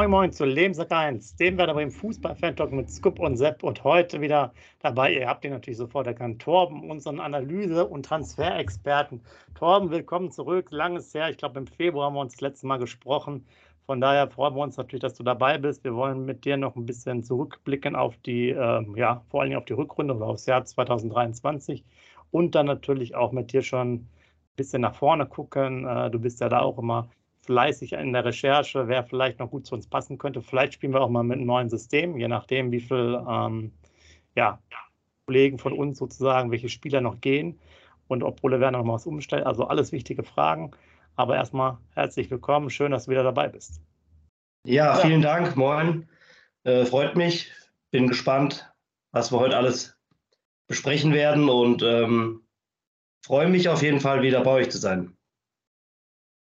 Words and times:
Moin 0.00 0.10
Moin 0.10 0.32
zu 0.32 0.46
Lebenssack 0.46 0.92
1, 0.92 1.36
dem 1.36 1.58
Werder 1.58 1.74
Bremen 1.74 1.90
Fußball-Fan-Talk 1.90 2.72
mit 2.72 2.88
Scoop 2.88 3.20
und 3.20 3.36
Sepp 3.36 3.62
und 3.62 3.84
heute 3.84 4.22
wieder 4.22 4.54
dabei, 4.78 5.12
ihr 5.12 5.28
habt 5.28 5.44
ihn 5.44 5.50
natürlich 5.50 5.76
sofort 5.76 6.06
erkannt, 6.06 6.40
Torben, 6.40 6.88
unseren 6.88 7.20
Analyse- 7.20 7.84
und 7.86 8.06
Transferexperten. 8.06 9.20
Torben, 9.54 9.90
willkommen 9.90 10.30
zurück, 10.30 10.68
langes 10.70 11.12
her, 11.12 11.28
ich 11.28 11.36
glaube 11.36 11.58
im 11.58 11.66
Februar 11.66 12.06
haben 12.06 12.14
wir 12.14 12.20
uns 12.20 12.32
das 12.32 12.40
letzte 12.40 12.66
Mal 12.66 12.78
gesprochen, 12.78 13.44
von 13.84 14.00
daher 14.00 14.30
freuen 14.30 14.54
wir 14.54 14.62
uns 14.62 14.78
natürlich, 14.78 15.02
dass 15.02 15.12
du 15.12 15.22
dabei 15.22 15.58
bist. 15.58 15.84
Wir 15.84 15.94
wollen 15.94 16.24
mit 16.24 16.46
dir 16.46 16.56
noch 16.56 16.76
ein 16.76 16.86
bisschen 16.86 17.22
zurückblicken 17.22 17.94
auf 17.94 18.16
die, 18.24 18.48
äh, 18.48 18.86
ja, 18.96 19.22
vor 19.28 19.42
allem 19.42 19.54
auf 19.54 19.66
die 19.66 19.74
Rückrunde 19.74 20.14
oder 20.14 20.28
aufs 20.28 20.46
Jahr 20.46 20.64
2023 20.64 21.84
und 22.30 22.54
dann 22.54 22.64
natürlich 22.64 23.14
auch 23.14 23.32
mit 23.32 23.52
dir 23.52 23.60
schon 23.60 23.92
ein 23.96 24.08
bisschen 24.56 24.80
nach 24.80 24.94
vorne 24.94 25.26
gucken. 25.26 25.86
Äh, 25.86 26.10
du 26.10 26.18
bist 26.18 26.40
ja 26.40 26.48
da 26.48 26.60
auch 26.60 26.78
immer 26.78 27.10
fleißig 27.46 27.92
in 27.92 28.12
der 28.12 28.24
Recherche, 28.24 28.88
wer 28.88 29.04
vielleicht 29.04 29.38
noch 29.38 29.50
gut 29.50 29.66
zu 29.66 29.74
uns 29.74 29.86
passen 29.86 30.18
könnte. 30.18 30.42
Vielleicht 30.42 30.74
spielen 30.74 30.92
wir 30.92 31.00
auch 31.00 31.08
mal 31.08 31.22
mit 31.22 31.38
einem 31.38 31.46
neuen 31.46 31.70
System, 31.70 32.16
je 32.18 32.28
nachdem, 32.28 32.70
wie 32.70 32.80
viele 32.80 33.24
ähm, 33.28 33.72
ja, 34.36 34.58
Kollegen 35.26 35.58
von 35.58 35.72
uns 35.72 35.98
sozusagen, 35.98 36.50
welche 36.50 36.68
Spieler 36.68 37.00
noch 37.00 37.20
gehen 37.20 37.58
und 38.08 38.22
ob 38.22 38.42
Ole 38.42 38.60
Werner 38.60 38.78
noch 38.78 38.84
mal 38.84 38.94
was 38.94 39.06
umstellt. 39.06 39.46
Also 39.46 39.64
alles 39.66 39.92
wichtige 39.92 40.22
Fragen. 40.22 40.72
Aber 41.16 41.36
erstmal 41.36 41.78
herzlich 41.94 42.30
willkommen. 42.30 42.70
Schön, 42.70 42.92
dass 42.92 43.04
du 43.04 43.12
wieder 43.12 43.22
dabei 43.22 43.48
bist. 43.48 43.80
Ja, 44.66 44.96
vielen 44.96 45.22
Dank. 45.22 45.56
Moin. 45.56 46.08
Äh, 46.64 46.84
freut 46.84 47.16
mich. 47.16 47.50
Bin 47.90 48.08
gespannt, 48.08 48.72
was 49.12 49.32
wir 49.32 49.38
heute 49.38 49.56
alles 49.56 49.96
besprechen 50.68 51.12
werden 51.12 51.48
und 51.48 51.82
ähm, 51.82 52.42
freue 53.24 53.48
mich 53.48 53.68
auf 53.68 53.82
jeden 53.82 54.00
Fall 54.00 54.22
wieder 54.22 54.42
bei 54.42 54.50
euch 54.50 54.70
zu 54.70 54.78
sein. 54.78 55.16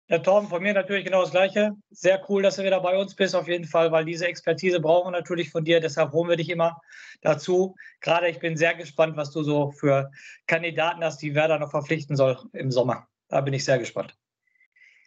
Ja, 0.08 0.20
Tom, 0.20 0.48
von 0.48 0.62
mir 0.62 0.74
natürlich 0.74 1.04
genau 1.04 1.22
das 1.22 1.32
Gleiche. 1.32 1.76
Sehr 1.90 2.24
cool, 2.30 2.44
dass 2.44 2.58
du 2.58 2.64
wieder 2.64 2.80
bei 2.80 2.96
uns 2.96 3.16
bist, 3.16 3.36
auf 3.36 3.48
jeden 3.48 3.66
Fall, 3.66 3.92
weil 3.92 4.06
diese 4.06 4.28
Expertise 4.28 4.80
brauchen 4.80 5.08
wir 5.08 5.18
natürlich 5.18 5.50
von 5.50 5.64
dir. 5.64 5.80
Deshalb 5.80 6.12
holen 6.12 6.30
wir 6.30 6.38
dich 6.38 6.52
immer 6.52 6.80
dazu. 7.22 7.76
Gerade 8.02 8.30
ich 8.30 8.38
bin 8.38 8.56
sehr 8.56 8.76
gespannt, 8.76 9.18
was 9.18 9.32
du 9.32 9.42
so 9.42 9.72
für 9.72 10.12
Kandidaten 10.46 11.04
hast, 11.04 11.24
die 11.24 11.34
Werder 11.34 11.58
noch 11.58 11.72
verpflichten 11.72 12.16
soll 12.16 12.38
im 12.54 12.70
Sommer. 12.70 13.08
Da 13.30 13.42
bin 13.42 13.56
ich 13.56 13.66
sehr 13.66 13.80
gespannt. 13.80 14.16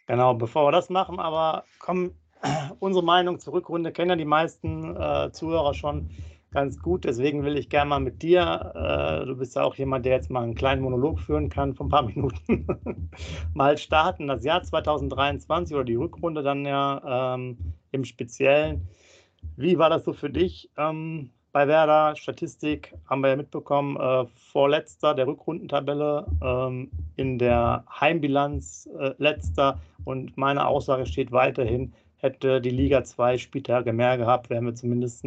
Genau, 0.07 0.33
bevor 0.33 0.67
wir 0.67 0.73
das 0.73 0.89
machen, 0.89 1.19
aber 1.19 1.63
kommen 1.79 2.19
unsere 2.79 3.05
Meinung 3.05 3.39
zur 3.39 3.53
Rückrunde 3.53 3.93
kennen 3.93 4.09
ja 4.09 4.15
die 4.17 4.25
meisten 4.25 4.97
äh, 4.97 5.31
Zuhörer 5.31 5.75
schon 5.75 6.09
ganz 6.51 6.79
gut. 6.79 7.05
Deswegen 7.05 7.43
will 7.43 7.57
ich 7.57 7.69
gerne 7.69 7.89
mal 7.89 7.99
mit 7.99 8.21
dir, 8.21 8.71
äh, 8.75 9.25
du 9.25 9.35
bist 9.35 9.55
ja 9.55 9.63
auch 9.63 9.75
jemand, 9.75 10.05
der 10.05 10.13
jetzt 10.13 10.29
mal 10.29 10.43
einen 10.43 10.55
kleinen 10.55 10.81
Monolog 10.81 11.19
führen 11.19 11.49
kann 11.49 11.75
von 11.75 11.87
ein 11.87 11.89
paar 11.89 12.03
Minuten, 12.07 12.67
mal 13.53 13.77
starten. 13.77 14.27
Das 14.27 14.43
Jahr 14.43 14.63
2023 14.63 15.75
oder 15.75 15.85
die 15.85 15.95
Rückrunde 15.95 16.43
dann 16.43 16.65
ja 16.65 17.35
ähm, 17.35 17.57
im 17.91 18.05
Speziellen. 18.05 18.87
Wie 19.55 19.77
war 19.77 19.89
das 19.89 20.03
so 20.03 20.13
für 20.13 20.29
dich? 20.29 20.69
Ähm, 20.77 21.31
bei 21.51 21.67
Werder, 21.67 22.15
Statistik 22.15 22.93
haben 23.09 23.21
wir 23.21 23.29
ja 23.29 23.35
mitbekommen, 23.35 23.97
äh, 23.97 24.25
vorletzter 24.51 25.15
der 25.15 25.25
Rückrundentabelle, 25.25 26.27
ähm, 26.43 26.91
in 27.15 27.39
der 27.39 27.85
Heimbilanz 27.89 28.87
äh, 28.99 29.13
letzter 29.17 29.79
und 30.05 30.37
meine 30.37 30.67
Aussage 30.67 31.07
steht 31.07 31.31
weiterhin, 31.31 31.93
hätte 32.17 32.61
die 32.61 32.69
Liga 32.69 33.03
zwei 33.03 33.37
Spieltage 33.37 33.93
mehr 33.93 34.17
gehabt, 34.17 34.49
wären 34.49 34.65
wir 34.65 34.75
zumindest 34.75 35.25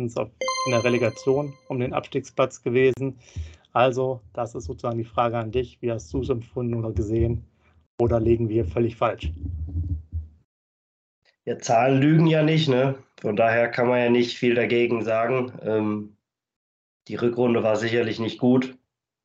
in 0.67 0.73
der 0.73 0.85
Relegation 0.85 1.55
um 1.69 1.81
den 1.81 1.93
Abstiegsplatz 1.93 2.63
gewesen. 2.63 3.19
Also, 3.73 4.21
das 4.33 4.55
ist 4.55 4.65
sozusagen 4.65 4.99
die 4.99 5.05
Frage 5.05 5.39
an 5.39 5.51
dich. 5.51 5.81
Wie 5.81 5.91
hast 5.91 6.13
du 6.13 6.21
es 6.21 6.29
empfunden 6.29 6.75
oder 6.75 6.93
gesehen? 6.93 7.45
Oder 8.01 8.21
liegen 8.21 8.49
wir 8.49 8.65
völlig 8.65 8.97
falsch? 8.97 9.33
Ja, 11.45 11.59
Zahlen 11.59 12.01
lügen 12.01 12.27
ja 12.27 12.43
nicht, 12.43 12.69
ne? 12.69 12.97
Von 13.21 13.37
daher 13.37 13.69
kann 13.69 13.89
man 13.89 13.99
ja 13.99 14.11
nicht 14.11 14.37
viel 14.37 14.55
dagegen 14.55 15.03
sagen. 15.03 15.53
Ähm, 15.63 16.17
die 17.09 17.17
Rückrunde 17.17 17.63
war 17.63 17.77
sicherlich 17.77 18.21
nicht 18.21 18.39
gut, 18.39 18.77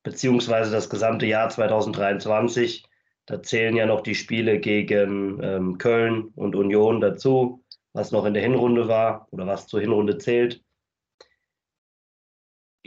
beziehungsweise 0.02 0.70
das 0.72 0.90
gesamte 0.90 1.26
Jahr 1.26 1.48
2023. 1.48 2.84
Da 3.26 3.42
zählen 3.42 3.76
ja 3.76 3.86
noch 3.86 4.00
die 4.00 4.14
Spiele 4.14 4.58
gegen 4.58 5.40
ähm, 5.42 5.78
Köln 5.78 6.32
und 6.34 6.56
Union 6.56 7.00
dazu, 7.00 7.62
was 7.92 8.10
noch 8.10 8.24
in 8.24 8.34
der 8.34 8.42
Hinrunde 8.42 8.88
war 8.88 9.28
oder 9.30 9.46
was 9.46 9.66
zur 9.66 9.80
Hinrunde 9.80 10.18
zählt. 10.18 10.64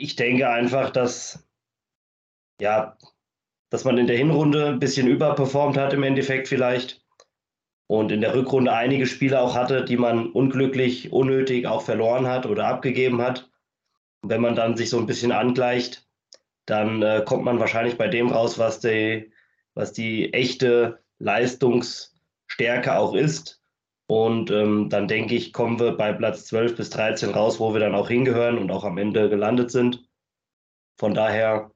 Ich 0.02 0.16
denke 0.16 0.50
einfach, 0.50 0.90
dass, 0.90 1.48
ja, 2.60 2.98
dass 3.70 3.84
man 3.84 3.98
in 3.98 4.08
der 4.08 4.18
Hinrunde 4.18 4.68
ein 4.68 4.80
bisschen 4.80 5.08
überperformt 5.08 5.78
hat 5.78 5.94
im 5.94 6.04
Endeffekt 6.04 6.48
vielleicht 6.48 7.06
und 7.88 8.12
in 8.12 8.22
der 8.22 8.34
Rückrunde 8.34 8.74
einige 8.74 9.06
Spiele 9.06 9.40
auch 9.40 9.56
hatte, 9.56 9.86
die 9.86 9.98
man 9.98 10.32
unglücklich, 10.32 11.12
unnötig 11.12 11.68
auch 11.68 11.84
verloren 11.84 12.28
hat 12.28 12.46
oder 12.46 12.68
abgegeben 12.68 13.22
hat. 13.22 13.50
Und 14.22 14.30
wenn 14.30 14.42
man 14.42 14.56
dann 14.56 14.76
sich 14.76 14.90
so 14.90 14.98
ein 14.98 15.06
bisschen 15.06 15.32
angleicht, 15.32 16.08
dann 16.66 17.02
äh, 17.02 17.24
kommt 17.26 17.44
man 17.44 17.60
wahrscheinlich 17.60 17.98
bei 17.98 18.08
dem 18.08 18.30
raus, 18.30 18.58
was 18.58 18.80
die 18.80 19.32
was 19.74 19.94
die 19.94 20.34
echte 20.34 21.00
Leistungsstärke 21.20 22.98
auch 22.98 23.14
ist. 23.14 23.61
Und 24.12 24.52
ähm, 24.52 24.90
dann 24.90 25.08
denke 25.08 25.36
ich, 25.36 25.54
kommen 25.54 25.80
wir 25.80 25.94
bei 25.94 26.12
Platz 26.12 26.46
12 26.48 26.76
bis 26.76 26.90
13 26.90 27.30
raus, 27.30 27.62
wo 27.62 27.72
wir 27.72 27.80
dann 27.80 27.96
auch 27.96 28.10
hingehören 28.10 28.58
und 28.58 28.70
auch 28.70 28.84
am 28.84 28.98
Ende 28.98 29.30
gelandet 29.30 29.72
sind. 29.72 30.04
Von 31.00 31.14
daher, 31.14 31.72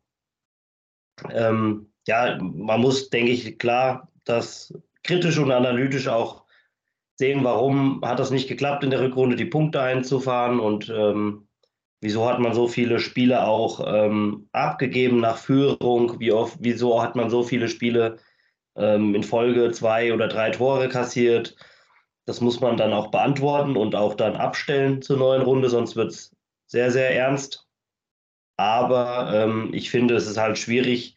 ähm, 1.31 1.93
ja, 2.05 2.37
man 2.41 2.81
muss, 2.81 3.09
denke 3.09 3.31
ich, 3.31 3.57
klar, 3.57 4.11
das 4.25 4.77
kritisch 5.01 5.37
und 5.37 5.49
analytisch 5.49 6.09
auch 6.09 6.43
sehen, 7.15 7.41
warum 7.45 8.01
hat 8.03 8.19
das 8.19 8.31
nicht 8.31 8.49
geklappt, 8.49 8.83
in 8.83 8.89
der 8.89 8.99
Rückrunde 8.99 9.37
die 9.37 9.45
Punkte 9.45 9.81
einzufahren 9.81 10.59
und 10.59 10.89
ähm, 10.89 11.47
Wieso 12.01 12.29
hat 12.29 12.39
man 12.39 12.53
so 12.53 12.67
viele 12.67 12.99
Spiele 12.99 13.47
auch 13.47 13.81
ähm, 13.87 14.47
abgegeben 14.51 15.21
nach 15.21 15.37
Führung? 15.37 16.19
Wie 16.19 16.31
oft, 16.33 16.57
wieso 16.59 17.01
hat 17.01 17.15
man 17.15 17.31
so 17.31 17.41
viele 17.41 17.67
Spiele 17.67 18.17
ähm, 18.75 19.15
in 19.15 19.23
Folge 19.23 19.71
zwei 19.71 20.13
oder 20.13 20.27
drei 20.27 20.51
Tore 20.51 20.87
kassiert? 20.87 21.55
Das 22.25 22.41
muss 22.41 22.59
man 22.59 22.77
dann 22.77 22.93
auch 22.93 23.11
beantworten 23.11 23.75
und 23.77 23.95
auch 23.95 24.15
dann 24.15 24.35
abstellen 24.35 25.01
zur 25.01 25.17
neuen 25.17 25.41
Runde, 25.43 25.69
sonst 25.69 25.95
wird 25.95 26.11
es 26.11 26.35
sehr, 26.67 26.91
sehr 26.91 27.15
ernst. 27.15 27.67
Aber 28.57 29.31
ähm, 29.33 29.69
ich 29.73 29.91
finde, 29.91 30.15
es 30.15 30.27
ist 30.27 30.37
halt 30.37 30.57
schwierig, 30.57 31.15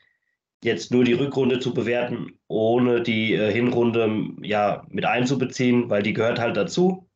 jetzt 0.63 0.91
nur 0.91 1.05
die 1.05 1.13
Rückrunde 1.13 1.61
zu 1.61 1.73
bewerten, 1.73 2.39
ohne 2.49 3.03
die 3.03 3.35
äh, 3.35 3.53
Hinrunde 3.53 4.29
ja 4.43 4.85
mit 4.89 5.05
einzubeziehen, 5.05 5.89
weil 5.89 6.03
die 6.03 6.13
gehört 6.13 6.39
halt 6.39 6.57
dazu. 6.57 7.09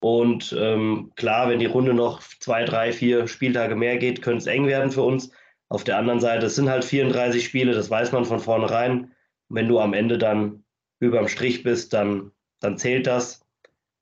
Und 0.00 0.56
ähm, 0.58 1.12
klar, 1.14 1.48
wenn 1.48 1.58
die 1.58 1.66
Runde 1.66 1.94
noch 1.94 2.22
zwei, 2.40 2.64
drei, 2.64 2.92
vier 2.92 3.28
Spieltage 3.28 3.76
mehr 3.76 3.98
geht, 3.98 4.22
könnte 4.22 4.38
es 4.38 4.46
eng 4.46 4.66
werden 4.66 4.90
für 4.90 5.02
uns. 5.02 5.30
Auf 5.68 5.84
der 5.84 5.98
anderen 5.98 6.20
Seite, 6.20 6.46
es 6.46 6.56
sind 6.56 6.70
halt 6.70 6.84
34 6.84 7.44
Spiele, 7.44 7.72
das 7.72 7.90
weiß 7.90 8.10
man 8.12 8.24
von 8.24 8.40
vornherein. 8.40 9.12
Wenn 9.48 9.68
du 9.68 9.78
am 9.78 9.92
Ende 9.92 10.16
dann 10.18 10.64
überm 11.00 11.28
Strich 11.28 11.62
bist, 11.62 11.92
dann, 11.92 12.32
dann 12.60 12.78
zählt 12.78 13.06
das. 13.06 13.44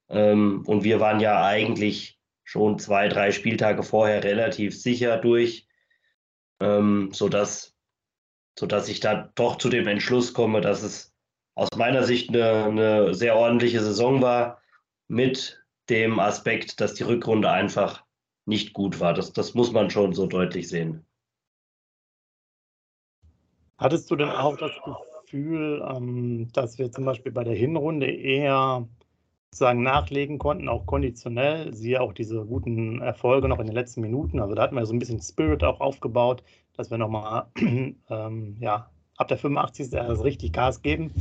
Ähm, 0.08 0.64
und 0.66 0.84
wir 0.84 1.00
waren 1.00 1.20
ja 1.20 1.44
eigentlich 1.44 2.18
schon 2.44 2.78
zwei, 2.78 3.08
drei 3.08 3.30
Spieltage 3.30 3.82
vorher 3.82 4.24
relativ 4.24 4.80
sicher 4.80 5.18
durch, 5.18 5.68
ähm, 6.60 7.10
sodass, 7.12 7.76
sodass 8.58 8.88
ich 8.88 9.00
da 9.00 9.30
doch 9.34 9.56
zu 9.58 9.68
dem 9.68 9.86
Entschluss 9.86 10.32
komme, 10.32 10.60
dass 10.60 10.82
es 10.82 11.14
aus 11.54 11.68
meiner 11.76 12.04
Sicht 12.04 12.30
eine, 12.30 12.64
eine 12.64 13.14
sehr 13.14 13.36
ordentliche 13.36 13.80
Saison 13.80 14.22
war 14.22 14.62
mit 15.08 15.62
dem 15.88 16.20
Aspekt, 16.20 16.80
dass 16.80 16.94
die 16.94 17.02
Rückrunde 17.02 17.50
einfach 17.50 18.04
nicht 18.46 18.72
gut 18.72 19.00
war. 19.00 19.14
Das, 19.14 19.32
das 19.32 19.54
muss 19.54 19.72
man 19.72 19.90
schon 19.90 20.12
so 20.12 20.26
deutlich 20.26 20.68
sehen. 20.68 21.04
Hattest 23.76 24.10
du 24.10 24.16
denn 24.16 24.30
auch 24.30 24.56
das 24.56 24.72
Gefühl, 25.30 25.84
ähm, 25.86 26.48
dass 26.52 26.78
wir 26.78 26.90
zum 26.90 27.04
Beispiel 27.04 27.32
bei 27.32 27.44
der 27.44 27.54
Hinrunde 27.54 28.10
eher 28.10 28.88
sozusagen 29.50 29.82
nachlegen 29.82 30.38
konnten, 30.38 30.68
auch 30.68 30.86
konditionell, 30.86 31.74
siehe 31.74 32.00
auch 32.00 32.12
diese 32.12 32.44
guten 32.44 33.00
Erfolge 33.00 33.48
noch 33.48 33.58
in 33.58 33.66
den 33.66 33.74
letzten 33.74 34.00
Minuten. 34.00 34.40
Also 34.40 34.54
da 34.54 34.62
hatten 34.62 34.76
wir 34.76 34.86
so 34.86 34.94
ein 34.94 34.98
bisschen 34.98 35.20
Spirit 35.20 35.64
auch 35.64 35.80
aufgebaut, 35.80 36.42
dass 36.76 36.90
wir 36.90 36.98
nochmal 36.98 37.46
ähm, 37.58 38.56
ja, 38.60 38.90
ab 39.16 39.28
der 39.28 39.36
85. 39.36 39.92
erst 39.92 40.24
richtig 40.24 40.52
Gas 40.52 40.80
geben. 40.80 41.12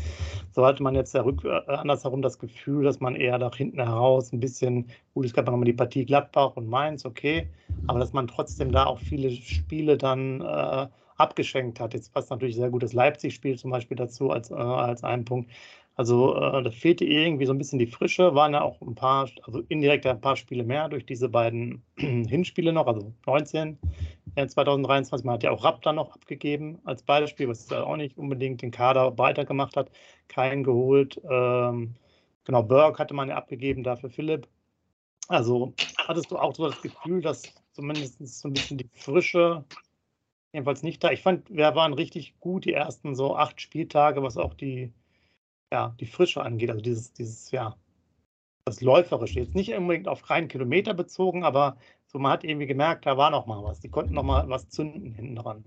So 0.51 0.65
hatte 0.65 0.83
man 0.83 0.95
jetzt 0.95 1.13
äh, 1.15 1.21
andersherum 1.67 2.21
das 2.21 2.39
Gefühl, 2.39 2.85
dass 2.85 2.99
man 2.99 3.15
eher 3.15 3.37
nach 3.37 3.55
hinten 3.55 3.81
heraus 3.81 4.31
ein 4.31 4.39
bisschen, 4.39 4.87
gut, 5.13 5.25
es 5.25 5.33
gab 5.33 5.47
nochmal 5.47 5.65
die 5.65 5.73
Partie 5.73 6.05
Gladbach 6.05 6.55
und 6.55 6.69
Mainz, 6.69 7.05
okay, 7.05 7.49
aber 7.87 7.99
dass 7.99 8.13
man 8.13 8.27
trotzdem 8.27 8.71
da 8.71 8.85
auch 8.85 8.99
viele 8.99 9.31
Spiele 9.31 9.97
dann 9.97 10.41
äh, 10.41 10.87
abgeschenkt 11.17 11.79
hat. 11.79 11.93
Jetzt 11.93 12.13
passt 12.13 12.29
natürlich 12.29 12.55
sehr 12.55 12.69
gut 12.69 12.83
das 12.83 12.93
Leipzig-Spiel 12.93 13.57
zum 13.57 13.71
Beispiel 13.71 13.97
dazu 13.97 14.31
als, 14.31 14.51
äh, 14.51 14.55
als 14.55 15.03
einen 15.03 15.25
Punkt. 15.25 15.51
Also 15.97 16.35
äh, 16.35 16.61
da 16.61 16.69
fehlte 16.69 17.05
irgendwie 17.05 17.47
so 17.47 17.53
ein 17.53 17.57
bisschen 17.57 17.79
die 17.79 17.87
Frische, 17.87 18.35
waren 18.35 18.53
ja 18.53 18.61
auch 18.61 18.79
ein 18.81 18.93
paar, 18.93 19.27
also 19.41 19.63
indirekt 19.67 20.05
ein 20.05 20.21
paar 20.21 20.35
Spiele 20.35 20.63
mehr 20.63 20.89
durch 20.89 21.07
diese 21.07 21.27
beiden 21.27 21.81
Hinspiele 21.97 22.71
noch, 22.71 22.85
also 22.85 23.13
19 23.25 23.79
in 24.35 24.49
2023. 24.49 25.25
Man 25.25 25.33
hat 25.33 25.43
ja 25.43 25.49
auch 25.49 25.63
Rapp 25.63 25.81
dann 25.81 25.95
noch 25.95 26.13
abgegeben 26.13 26.79
als 26.83 27.01
Beispiel, 27.01 27.49
was 27.49 27.67
ja 27.71 27.83
auch 27.83 27.97
nicht 27.97 28.15
unbedingt 28.15 28.61
den 28.61 28.69
Kader 28.69 29.17
weitergemacht 29.17 29.75
hat. 29.75 29.89
Keinen 30.27 30.63
geholt. 30.63 31.19
Ähm, 31.27 31.95
genau, 32.43 32.61
Berg 32.61 32.99
hatte 32.99 33.15
man 33.15 33.29
ja 33.29 33.35
abgegeben, 33.35 33.83
dafür 33.83 34.11
Philipp. 34.11 34.47
Also 35.29 35.73
hattest 35.97 36.29
du 36.29 36.37
auch 36.37 36.53
so 36.53 36.67
das 36.69 36.79
Gefühl, 36.79 37.21
dass 37.21 37.41
zumindest 37.71 38.19
so 38.39 38.49
ein 38.49 38.53
bisschen 38.53 38.77
die 38.77 38.89
Frische 38.93 39.65
jedenfalls 40.57 40.83
nicht 40.83 41.03
da. 41.03 41.11
Ich 41.11 41.21
fand, 41.21 41.49
wir 41.49 41.75
waren 41.75 41.93
richtig 41.93 42.39
gut 42.39 42.65
die 42.65 42.73
ersten 42.73 43.15
so 43.15 43.35
acht 43.35 43.61
Spieltage, 43.61 44.23
was 44.23 44.37
auch 44.37 44.55
die, 44.55 44.91
ja, 45.71 45.95
die 45.99 46.07
Frische 46.07 46.41
angeht. 46.41 46.69
Also 46.69 46.81
dieses, 46.81 47.13
dieses, 47.13 47.51
ja, 47.51 47.75
das 48.65 48.81
Läuferische. 48.81 49.39
Jetzt 49.39 49.55
nicht 49.55 49.73
unbedingt 49.73 50.07
auf 50.07 50.29
reinen 50.29 50.47
Kilometer 50.47 50.93
bezogen, 50.93 51.43
aber 51.43 51.77
so 52.07 52.19
man 52.19 52.31
hat 52.31 52.43
irgendwie 52.43 52.67
gemerkt, 52.67 53.05
da 53.05 53.17
war 53.17 53.29
noch 53.29 53.45
mal 53.45 53.63
was. 53.63 53.79
Die 53.79 53.89
konnten 53.89 54.15
noch 54.15 54.23
mal 54.23 54.49
was 54.49 54.67
zünden 54.69 55.13
hinten 55.13 55.35
dran. 55.35 55.63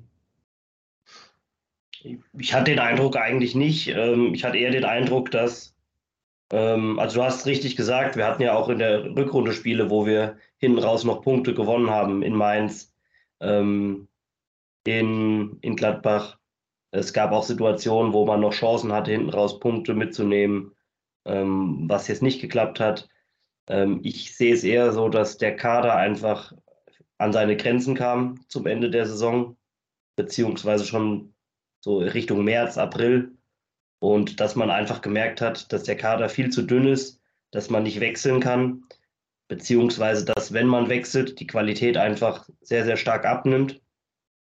Ich 2.37 2.53
hatte 2.53 2.73
den 2.73 2.79
Eindruck 2.79 3.17
eigentlich 3.17 3.55
nicht. 3.55 3.89
Ähm, 3.89 4.35
ich 4.35 4.45
hatte 4.45 4.59
eher 4.59 4.71
den 4.71 4.85
Eindruck, 4.85 5.31
dass, 5.31 5.77
ähm, 6.51 6.99
also 6.99 7.21
du 7.21 7.25
hast 7.25 7.47
richtig 7.47 7.77
gesagt, 7.77 8.17
wir 8.17 8.27
hatten 8.27 8.43
ja 8.43 8.55
auch 8.55 8.69
in 8.71 8.79
der 8.79 9.05
Rückrunde 9.05 9.53
Spiele, 9.53 9.89
wo 9.89 10.05
wir 10.07 10.37
hinten 10.57 10.79
raus 10.79 11.05
noch 11.05 11.23
Punkte 11.23 11.55
gewonnen 11.55 11.91
haben 11.91 12.23
in 12.23 12.35
Mainz, 12.35 12.93
ähm, 13.41 14.09
in, 14.85 15.59
in 15.61 15.77
Gladbach. 15.77 16.39
Es 16.91 17.13
gab 17.13 17.33
auch 17.33 17.45
Situationen, 17.45 18.13
wo 18.13 18.27
man 18.27 18.41
noch 18.41 18.53
Chancen 18.53 18.93
hatte, 18.93 19.13
hinten 19.13 19.31
raus 19.31 19.61
Punkte 19.61 19.95
mitzunehmen, 19.95 20.75
was 21.25 22.09
jetzt 22.09 22.23
nicht 22.23 22.41
geklappt 22.41 22.81
hat. 22.81 23.09
Ich 24.03 24.37
sehe 24.37 24.55
es 24.55 24.65
eher 24.65 24.93
so, 24.93 25.09
dass 25.09 25.39
der 25.39 25.55
Kader 25.55 25.95
einfach 25.95 26.53
an 27.19 27.33
seine 27.33 27.57
Grenzen 27.57 27.95
kam 27.95 28.41
zum 28.49 28.67
Ende 28.67 28.91
der 28.91 29.07
Saison, 29.07 29.57
beziehungsweise 30.17 30.85
schon 30.85 31.35
so 31.81 31.99
Richtung 31.99 32.43
März, 32.45 32.77
April. 32.79 33.37
Und 34.01 34.41
dass 34.41 34.57
man 34.57 34.71
einfach 34.71 35.03
gemerkt 35.03 35.41
hat, 35.41 35.73
dass 35.73 35.85
der 35.85 35.97
Kader 35.97 36.29
viel 36.29 36.51
zu 36.51 36.63
dünn 36.63 36.87
ist, 36.87 37.21
dass 37.51 37.71
man 37.71 37.83
nicht 37.83 38.01
wechseln 38.01 38.41
kann, 38.41 38.85
beziehungsweise 39.47 40.25
dass, 40.25 40.53
wenn 40.53 40.67
man 40.67 40.89
wechselt, 40.89 41.39
die 41.39 41.47
Qualität 41.47 41.97
einfach 41.97 42.49
sehr, 42.63 42.85
sehr 42.85 42.97
stark 42.97 43.27
abnimmt. 43.27 43.81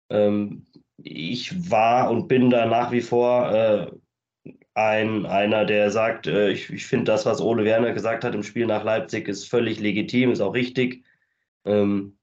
Ähm, 0.09 0.65
ich 0.97 1.69
war 1.69 2.09
und 2.09 2.27
bin 2.27 2.49
da 2.49 2.65
nach 2.65 2.91
wie 2.91 3.01
vor 3.01 3.51
äh, 3.51 3.87
ein, 4.73 5.25
einer, 5.25 5.65
der 5.65 5.89
sagt, 5.91 6.27
äh, 6.27 6.51
ich, 6.51 6.69
ich 6.69 6.85
finde 6.85 7.05
das, 7.05 7.25
was 7.25 7.41
Ole 7.41 7.65
Werner 7.65 7.93
gesagt 7.93 8.23
hat 8.23 8.35
im 8.35 8.43
Spiel 8.43 8.67
nach 8.67 8.83
Leipzig, 8.83 9.27
ist 9.27 9.49
völlig 9.49 9.79
legitim, 9.79 10.31
ist 10.31 10.41
auch 10.41 10.53
richtig. 10.53 11.03
Ähm, 11.65 12.17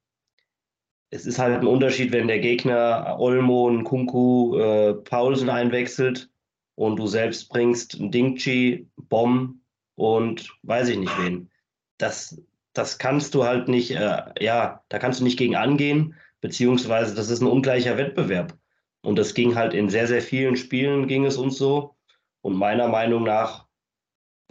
es 1.10 1.26
ist 1.26 1.38
halt 1.38 1.60
ein 1.60 1.66
Unterschied, 1.66 2.12
wenn 2.12 2.28
der 2.28 2.40
Gegner 2.40 3.16
Olmo, 3.18 3.82
Kunku, 3.84 4.56
äh, 4.58 4.94
Paulsen 4.94 5.48
einwechselt 5.48 6.30
und 6.74 6.96
du 6.96 7.06
selbst 7.06 7.48
bringst 7.48 7.98
einen 7.98 8.10
Dingchi, 8.10 8.88
Bomb 8.96 9.56
und 9.94 10.52
weiß 10.62 10.88
ich 10.88 10.98
nicht 10.98 11.16
wen. 11.18 11.50
Das, 11.98 12.40
das 12.72 12.98
kannst 12.98 13.34
du 13.34 13.44
halt 13.44 13.68
nicht, 13.68 13.92
äh, 13.92 14.22
ja, 14.40 14.82
da 14.88 14.98
kannst 14.98 15.20
du 15.20 15.24
nicht 15.24 15.38
gegen 15.38 15.56
angehen, 15.56 16.14
beziehungsweise 16.44 17.14
das 17.14 17.30
ist 17.30 17.40
ein 17.40 17.46
ungleicher 17.46 17.96
Wettbewerb. 17.96 18.52
Und 19.00 19.18
das 19.18 19.32
ging 19.32 19.54
halt 19.54 19.72
in 19.72 19.88
sehr, 19.88 20.06
sehr 20.06 20.20
vielen 20.20 20.56
Spielen 20.56 21.08
ging 21.08 21.24
es 21.24 21.38
uns 21.38 21.56
so. 21.56 21.94
Und 22.42 22.54
meiner 22.54 22.86
Meinung 22.86 23.22
nach 23.22 23.64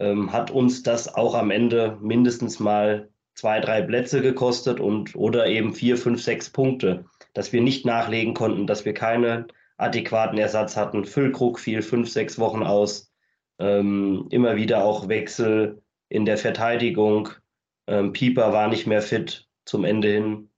ähm, 0.00 0.32
hat 0.32 0.50
uns 0.50 0.82
das 0.82 1.14
auch 1.14 1.36
am 1.36 1.52
Ende 1.52 1.96
mindestens 2.02 2.58
mal 2.58 3.10
zwei, 3.36 3.60
drei 3.60 3.80
Plätze 3.80 4.22
gekostet 4.22 4.80
und 4.80 5.14
oder 5.14 5.46
eben 5.46 5.72
vier, 5.72 5.96
fünf, 5.96 6.20
sechs 6.20 6.50
Punkte, 6.50 7.04
dass 7.32 7.52
wir 7.52 7.60
nicht 7.60 7.86
nachlegen 7.86 8.34
konnten, 8.34 8.66
dass 8.66 8.84
wir 8.84 8.92
keinen 8.92 9.46
adäquaten 9.76 10.36
Ersatz 10.36 10.76
hatten. 10.76 11.04
Füllkrug 11.04 11.60
fiel 11.60 11.80
fünf, 11.80 12.10
sechs 12.10 12.40
Wochen 12.40 12.64
aus. 12.64 13.12
Ähm, 13.60 14.26
immer 14.30 14.56
wieder 14.56 14.84
auch 14.84 15.06
Wechsel 15.06 15.80
in 16.08 16.24
der 16.24 16.38
Verteidigung. 16.38 17.28
Ähm, 17.86 18.12
Pieper 18.12 18.52
war 18.52 18.66
nicht 18.66 18.88
mehr 18.88 19.00
fit 19.00 19.48
zum 19.64 19.84
Ende 19.84 20.08
hin. 20.08 20.50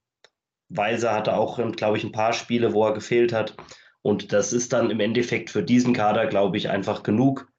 Weiser 0.68 1.12
hatte 1.12 1.36
auch, 1.36 1.60
glaube 1.72 1.96
ich, 1.96 2.04
ein 2.04 2.12
paar 2.12 2.32
Spiele, 2.32 2.72
wo 2.72 2.84
er 2.86 2.94
gefehlt 2.94 3.32
hat. 3.32 3.56
Und 4.02 4.32
das 4.32 4.52
ist 4.52 4.72
dann 4.72 4.90
im 4.90 5.00
Endeffekt 5.00 5.50
für 5.50 5.62
diesen 5.62 5.92
Kader, 5.92 6.26
glaube 6.26 6.56
ich, 6.56 6.68
einfach 6.68 7.02
genug, 7.02 7.50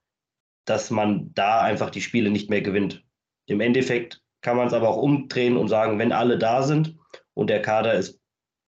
dass 0.66 0.92
man 0.92 1.34
da 1.34 1.62
einfach 1.62 1.90
die 1.90 2.02
Spiele 2.02 2.30
nicht 2.30 2.50
mehr 2.50 2.62
gewinnt. 2.62 3.04
Im 3.48 3.62
Endeffekt 3.62 4.22
kann 4.42 4.58
man 4.58 4.68
es 4.68 4.74
aber 4.74 4.90
auch 4.90 4.98
umdrehen 4.98 5.58
und 5.58 5.68
sagen, 5.68 6.00
wenn 6.00 6.12
alle 6.12 6.38
da 6.38 6.64
sind 6.64 6.96
und 7.34 7.50
der 7.50 7.62
Kader 7.62 7.94
ist 7.94 8.20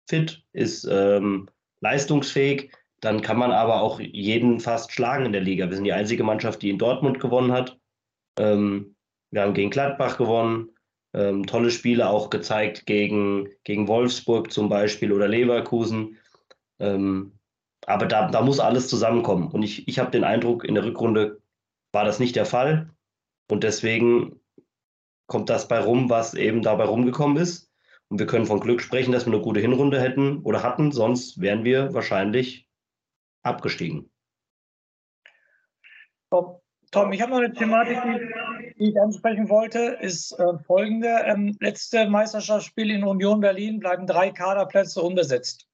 fit, 0.10 0.44
ist 0.54 0.88
ähm, 0.90 1.50
leistungsfähig, 1.82 2.72
dann 3.02 3.22
kann 3.22 3.38
man 3.38 3.52
aber 3.52 3.82
auch 3.82 4.00
jeden 4.00 4.60
fast 4.60 4.92
schlagen 4.92 5.26
in 5.26 5.32
der 5.32 5.42
Liga. 5.42 5.70
Wir 5.70 5.76
sind 5.76 5.86
die 5.86 5.94
einzige 5.94 6.24
Mannschaft, 6.24 6.62
die 6.62 6.70
in 6.70 6.80
Dortmund 6.80 7.20
gewonnen 7.20 7.52
hat. 7.52 7.78
Ähm, 8.38 8.96
wir 9.32 9.44
haben 9.44 9.54
gegen 9.54 9.70
Gladbach 9.70 10.18
gewonnen. 10.18 10.72
Ähm, 11.14 11.46
tolle 11.46 11.72
Spiele 11.72 12.10
auch 12.10 12.30
gezeigt 12.30 12.86
gegen, 12.86 13.50
gegen 13.64 13.88
Wolfsburg 13.88 14.52
zum 14.52 14.70
Beispiel 14.70 15.12
oder 15.12 15.28
Leverkusen. 15.28 16.18
Ähm, 16.80 17.40
aber 17.86 18.06
da, 18.06 18.30
da 18.30 18.42
muss 18.42 18.60
alles 18.60 18.88
zusammenkommen. 18.88 19.50
Und 19.50 19.64
ich, 19.64 19.88
ich 19.88 20.00
habe 20.00 20.12
den 20.12 20.24
Eindruck, 20.24 20.64
in 20.64 20.76
der 20.76 20.86
Rückrunde 20.86 21.42
war 21.92 22.06
das 22.06 22.20
nicht 22.20 22.36
der 22.36 22.46
Fall. 22.46 22.92
Und 23.50 23.64
deswegen 23.64 24.40
kommt 25.28 25.50
das 25.50 25.68
bei 25.68 25.80
rum, 25.80 26.10
was 26.10 26.34
eben 26.34 26.62
dabei 26.62 26.86
rumgekommen 26.86 27.38
ist. 27.38 27.72
Und 28.10 28.20
wir 28.20 28.28
können 28.28 28.46
von 28.46 28.60
Glück 28.60 28.82
sprechen, 28.82 29.12
dass 29.12 29.26
wir 29.26 29.34
eine 29.34 29.42
gute 29.42 29.60
Hinrunde 29.60 30.00
hätten 30.00 30.40
oder 30.40 30.64
hatten, 30.64 30.92
sonst 30.92 31.40
wären 31.42 31.64
wir 31.64 31.94
wahrscheinlich 31.94 32.68
abgestiegen. 33.44 34.12
Tom, 36.92 37.12
ich 37.12 37.22
habe 37.22 37.32
noch 37.32 37.38
eine 37.38 37.54
Thematik, 37.54 38.00
die 38.02 38.59
ich 38.80 39.00
ansprechen 39.00 39.50
wollte, 39.50 39.98
ist 40.00 40.32
äh, 40.40 40.58
folgende. 40.66 41.10
Ähm, 41.26 41.56
letzte 41.60 42.10
Meisterschaftsspiel 42.10 42.92
in 42.92 43.04
Union 43.04 43.42
Berlin 43.42 43.80
bleiben 43.80 44.08
drei 44.08 44.32
Kaderplätze 44.32 45.02
unbesetzt. 45.02 45.68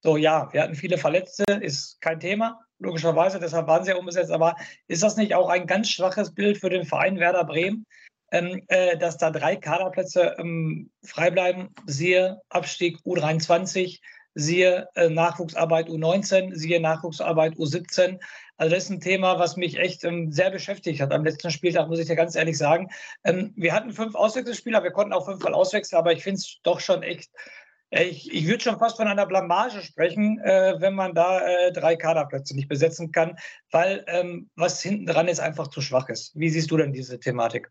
So, 0.00 0.16
ja, 0.16 0.52
wir 0.52 0.62
hatten 0.62 0.74
viele 0.74 0.98
Verletzte, 0.98 1.44
ist 1.60 2.00
kein 2.00 2.18
Thema, 2.18 2.60
logischerweise, 2.80 3.38
deshalb 3.38 3.68
waren 3.68 3.84
sie 3.84 3.92
ja 3.92 3.96
unbesetzt. 3.96 4.32
Aber 4.32 4.56
ist 4.88 5.04
das 5.04 5.16
nicht 5.16 5.34
auch 5.34 5.48
ein 5.48 5.68
ganz 5.68 5.90
schwaches 5.90 6.34
Bild 6.34 6.58
für 6.58 6.70
den 6.70 6.84
Verein 6.84 7.20
Werder 7.20 7.44
Bremen, 7.44 7.86
ähm, 8.32 8.62
äh, 8.66 8.96
dass 8.98 9.18
da 9.18 9.30
drei 9.30 9.54
Kaderplätze 9.54 10.34
ähm, 10.38 10.90
frei 11.04 11.30
bleiben. 11.30 11.68
Siehe 11.86 12.40
Abstieg 12.48 12.98
U23, 13.06 14.00
siehe 14.34 14.88
äh, 14.96 15.08
Nachwuchsarbeit 15.08 15.88
U19, 15.88 16.54
siehe 16.54 16.80
Nachwuchsarbeit 16.80 17.54
U17. 17.54 18.18
Also 18.56 18.74
das 18.74 18.84
ist 18.84 18.90
ein 18.90 19.00
Thema, 19.00 19.38
was 19.38 19.56
mich 19.56 19.78
echt 19.78 20.04
ähm, 20.04 20.30
sehr 20.30 20.50
beschäftigt 20.50 21.00
hat. 21.00 21.12
Am 21.12 21.24
letzten 21.24 21.50
Spieltag 21.50 21.88
muss 21.88 21.98
ich 21.98 22.06
dir 22.06 22.16
ganz 22.16 22.36
ehrlich 22.36 22.58
sagen. 22.58 22.88
Ähm, 23.24 23.52
wir 23.56 23.72
hatten 23.72 23.92
fünf 23.92 24.14
Auswechselspieler, 24.14 24.82
wir 24.82 24.92
konnten 24.92 25.12
auch 25.12 25.24
fünfmal 25.24 25.54
auswechseln, 25.54 25.98
aber 25.98 26.12
ich 26.12 26.22
finde 26.22 26.38
es 26.38 26.58
doch 26.62 26.80
schon 26.80 27.02
echt 27.02 27.30
ich, 28.00 28.32
ich 28.32 28.46
würde 28.46 28.64
schon 28.64 28.78
fast 28.78 28.96
von 28.96 29.06
einer 29.06 29.26
Blamage 29.26 29.82
sprechen, 29.82 30.38
äh, 30.38 30.76
wenn 30.78 30.94
man 30.94 31.14
da 31.14 31.40
äh, 31.40 31.72
drei 31.72 31.94
Kaderplätze 31.94 32.56
nicht 32.56 32.68
besetzen 32.68 33.12
kann, 33.12 33.36
weil 33.70 34.02
ähm, 34.06 34.48
was 34.56 34.80
hinten 34.80 35.04
dran 35.04 35.28
ist, 35.28 35.40
einfach 35.40 35.68
zu 35.68 35.82
schwach 35.82 36.08
ist. 36.08 36.32
Wie 36.34 36.48
siehst 36.48 36.70
du 36.70 36.78
denn 36.78 36.94
diese 36.94 37.20
Thematik? 37.20 37.70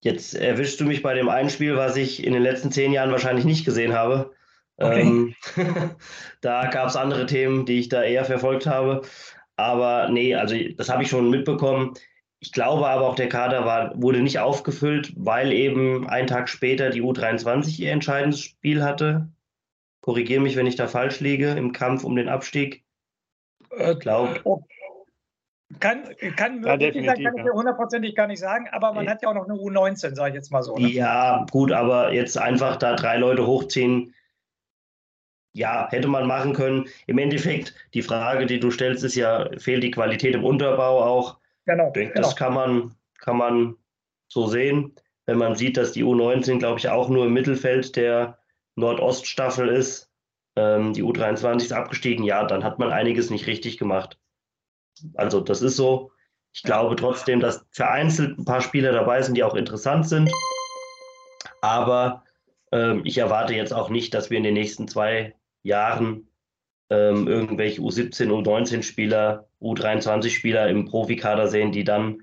Jetzt 0.00 0.34
erwischst 0.34 0.78
du 0.78 0.84
mich 0.84 1.02
bei 1.02 1.14
dem 1.14 1.28
einen 1.28 1.50
Spiel, 1.50 1.76
was 1.76 1.96
ich 1.96 2.22
in 2.22 2.32
den 2.32 2.42
letzten 2.42 2.70
zehn 2.70 2.92
Jahren 2.92 3.10
wahrscheinlich 3.10 3.44
nicht 3.44 3.64
gesehen 3.64 3.94
habe. 3.94 4.35
Okay. 4.78 5.00
Ähm, 5.00 5.34
da 6.40 6.66
gab 6.66 6.88
es 6.88 6.96
andere 6.96 7.26
Themen, 7.26 7.64
die 7.66 7.80
ich 7.80 7.88
da 7.88 8.02
eher 8.02 8.24
verfolgt 8.24 8.66
habe. 8.66 9.02
Aber 9.56 10.08
nee, 10.10 10.34
also 10.34 10.54
das 10.76 10.88
habe 10.88 11.02
ich 11.02 11.08
schon 11.08 11.30
mitbekommen. 11.30 11.94
Ich 12.40 12.52
glaube 12.52 12.86
aber 12.86 13.06
auch, 13.06 13.14
der 13.14 13.28
Kader 13.28 13.64
war, 13.64 14.00
wurde 14.00 14.20
nicht 14.20 14.38
aufgefüllt, 14.38 15.12
weil 15.16 15.52
eben 15.52 16.06
einen 16.08 16.26
Tag 16.26 16.48
später 16.48 16.90
die 16.90 17.02
U23 17.02 17.80
ihr 17.80 17.92
entscheidendes 17.92 18.40
Spiel 18.40 18.84
hatte. 18.84 19.28
Korrigiere 20.02 20.42
mich, 20.42 20.56
wenn 20.56 20.66
ich 20.66 20.76
da 20.76 20.86
falsch 20.86 21.20
liege, 21.20 21.50
im 21.52 21.72
Kampf 21.72 22.04
um 22.04 22.14
den 22.14 22.28
Abstieg. 22.28 22.84
Äh, 23.70 23.96
glaube. 23.96 24.40
Kann, 25.80 26.04
kann 26.36 26.62
ja, 26.62 26.76
möglich 26.76 27.06
sein, 27.06 27.24
kann 27.24 27.36
ich 27.38 27.42
dir 27.42 27.52
hundertprozentig 27.52 28.14
gar 28.14 28.28
nicht 28.28 28.38
sagen, 28.38 28.68
aber 28.70 28.92
man 28.92 29.08
hat 29.08 29.22
ja 29.22 29.30
auch 29.30 29.34
noch 29.34 29.48
eine 29.48 29.58
U19, 29.58 30.14
sage 30.14 30.30
ich 30.30 30.34
jetzt 30.36 30.52
mal 30.52 30.62
so. 30.62 30.76
Ne? 30.76 30.88
Ja, 30.88 31.44
gut, 31.50 31.72
aber 31.72 32.12
jetzt 32.12 32.38
einfach 32.38 32.76
da 32.76 32.94
drei 32.94 33.16
Leute 33.16 33.46
hochziehen, 33.46 34.14
ja, 35.56 35.88
hätte 35.90 36.06
man 36.06 36.26
machen 36.26 36.52
können. 36.52 36.86
Im 37.06 37.18
Endeffekt, 37.18 37.74
die 37.94 38.02
Frage, 38.02 38.46
die 38.46 38.60
du 38.60 38.70
stellst, 38.70 39.02
ist 39.04 39.14
ja, 39.14 39.48
fehlt 39.58 39.82
die 39.82 39.90
Qualität 39.90 40.34
im 40.34 40.44
Unterbau 40.44 41.02
auch? 41.02 41.38
Genau. 41.64 41.90
Denke, 41.90 42.14
genau. 42.14 42.26
Das 42.26 42.36
kann 42.36 42.52
man, 42.52 42.94
kann 43.18 43.38
man 43.38 43.76
so 44.28 44.46
sehen, 44.46 44.94
wenn 45.24 45.38
man 45.38 45.56
sieht, 45.56 45.78
dass 45.78 45.92
die 45.92 46.04
U19, 46.04 46.58
glaube 46.58 46.78
ich, 46.78 46.88
auch 46.90 47.08
nur 47.08 47.26
im 47.26 47.32
Mittelfeld 47.32 47.96
der 47.96 48.38
Nordoststaffel 48.76 49.68
ist. 49.68 50.10
Ähm, 50.56 50.92
die 50.92 51.02
U23 51.02 51.56
ist 51.56 51.72
abgestiegen, 51.72 52.24
ja, 52.24 52.44
dann 52.44 52.62
hat 52.62 52.78
man 52.78 52.92
einiges 52.92 53.30
nicht 53.30 53.46
richtig 53.46 53.78
gemacht. 53.78 54.18
Also 55.14 55.40
das 55.40 55.62
ist 55.62 55.76
so. 55.76 56.10
Ich 56.52 56.62
glaube 56.62 56.96
trotzdem, 56.96 57.40
dass 57.40 57.66
vereinzelt 57.70 58.38
ein 58.38 58.44
paar 58.44 58.60
Spieler 58.60 58.92
dabei 58.92 59.20
sind, 59.22 59.36
die 59.36 59.44
auch 59.44 59.54
interessant 59.54 60.08
sind. 60.08 60.30
Aber 61.60 62.24
ähm, 62.72 63.02
ich 63.04 63.18
erwarte 63.18 63.54
jetzt 63.54 63.72
auch 63.72 63.90
nicht, 63.90 64.14
dass 64.14 64.30
wir 64.30 64.38
in 64.38 64.44
den 64.44 64.54
nächsten 64.54 64.88
zwei 64.88 65.34
Jahren 65.66 66.28
ähm, 66.90 67.26
irgendwelche 67.26 67.80
U17, 67.80 68.28
U19-Spieler, 68.28 69.48
U23-Spieler 69.60 70.68
im 70.68 70.84
Profikader 70.86 71.48
sehen, 71.48 71.72
die 71.72 71.84
dann 71.84 72.22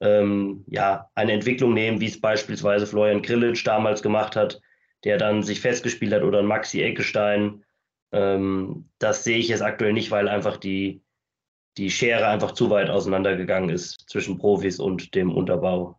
ähm, 0.00 0.64
ja, 0.68 1.10
eine 1.14 1.32
Entwicklung 1.32 1.74
nehmen, 1.74 2.00
wie 2.00 2.06
es 2.06 2.20
beispielsweise 2.20 2.86
Florian 2.86 3.22
Grillitsch 3.22 3.66
damals 3.66 4.02
gemacht 4.02 4.36
hat, 4.36 4.60
der 5.04 5.18
dann 5.18 5.42
sich 5.42 5.60
festgespielt 5.60 6.12
hat, 6.12 6.22
oder 6.22 6.42
Maxi 6.42 6.82
Eckestein. 6.82 7.64
Ähm, 8.12 8.88
das 8.98 9.24
sehe 9.24 9.38
ich 9.38 9.48
jetzt 9.48 9.62
aktuell 9.62 9.92
nicht, 9.92 10.10
weil 10.10 10.28
einfach 10.28 10.56
die, 10.56 11.02
die 11.76 11.90
Schere 11.90 12.28
einfach 12.28 12.52
zu 12.52 12.70
weit 12.70 12.90
auseinandergegangen 12.90 13.70
ist 13.70 14.08
zwischen 14.08 14.38
Profis 14.38 14.78
und 14.78 15.14
dem 15.14 15.32
Unterbau. 15.34 15.98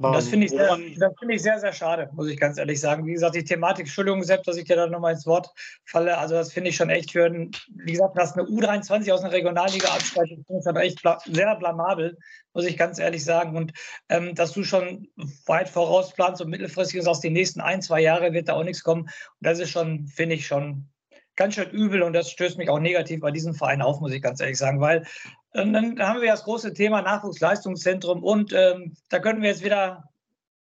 Das 0.00 0.28
finde 0.28 0.46
ich, 0.46 0.52
sehr, 0.52 0.74
find 1.18 1.32
ich 1.32 1.42
sehr, 1.42 1.60
sehr 1.60 1.72
schade, 1.72 2.08
muss 2.14 2.28
ich 2.28 2.40
ganz 2.40 2.56
ehrlich 2.56 2.80
sagen. 2.80 3.04
Wie 3.06 3.12
gesagt, 3.12 3.34
die 3.34 3.44
Thematik, 3.44 3.84
Entschuldigung, 3.84 4.22
selbst, 4.22 4.48
dass 4.48 4.56
ich 4.56 4.64
dir 4.64 4.76
da 4.76 4.86
nochmal 4.86 5.12
ins 5.12 5.26
Wort 5.26 5.50
falle, 5.84 6.16
also 6.16 6.34
das 6.34 6.50
finde 6.50 6.70
ich 6.70 6.76
schon 6.76 6.88
echt 6.88 7.12
für, 7.12 7.26
ein, 7.26 7.50
wie 7.74 7.92
gesagt, 7.92 8.16
dass 8.16 8.32
eine 8.32 8.48
U23 8.48 9.12
aus 9.12 9.22
einer 9.22 9.32
Regionalliga 9.32 9.88
absteigt, 9.88 10.32
ist 10.48 10.66
aber 10.66 10.82
echt 10.82 11.02
bla 11.02 11.18
sehr 11.26 11.54
blamabel, 11.56 12.16
muss 12.54 12.64
ich 12.64 12.78
ganz 12.78 12.98
ehrlich 12.98 13.22
sagen. 13.22 13.54
Und 13.54 13.72
ähm, 14.08 14.34
dass 14.34 14.52
du 14.52 14.64
schon 14.64 15.08
weit 15.46 15.68
vorausplanst 15.68 16.40
und 16.40 16.48
mittelfristig 16.48 16.98
und 17.00 17.04
sagst, 17.04 17.22
die 17.22 17.30
nächsten 17.30 17.60
ein, 17.60 17.82
zwei 17.82 18.00
Jahre 18.00 18.32
wird 18.32 18.48
da 18.48 18.54
auch 18.54 18.64
nichts 18.64 18.82
kommen, 18.82 19.10
das 19.40 19.58
ist 19.58 19.70
schon, 19.70 20.06
finde 20.06 20.36
ich, 20.36 20.46
schon 20.46 20.88
ganz 21.36 21.54
schön 21.54 21.70
übel 21.70 22.02
und 22.02 22.12
das 22.12 22.30
stößt 22.30 22.58
mich 22.58 22.68
auch 22.68 22.78
negativ 22.78 23.20
bei 23.20 23.30
diesem 23.30 23.54
Verein 23.54 23.82
auf, 23.82 24.00
muss 24.00 24.12
ich 24.12 24.22
ganz 24.22 24.40
ehrlich 24.40 24.58
sagen, 24.58 24.80
weil 24.80 25.06
ähm, 25.54 25.72
dann 25.72 25.98
haben 26.00 26.20
wir 26.20 26.30
das 26.30 26.44
große 26.44 26.72
Thema 26.74 27.02
Nachwuchsleistungszentrum 27.02 28.22
und 28.22 28.52
ähm, 28.52 28.94
da 29.08 29.18
können 29.18 29.42
wir 29.42 29.50
jetzt 29.50 29.64
wieder, 29.64 30.04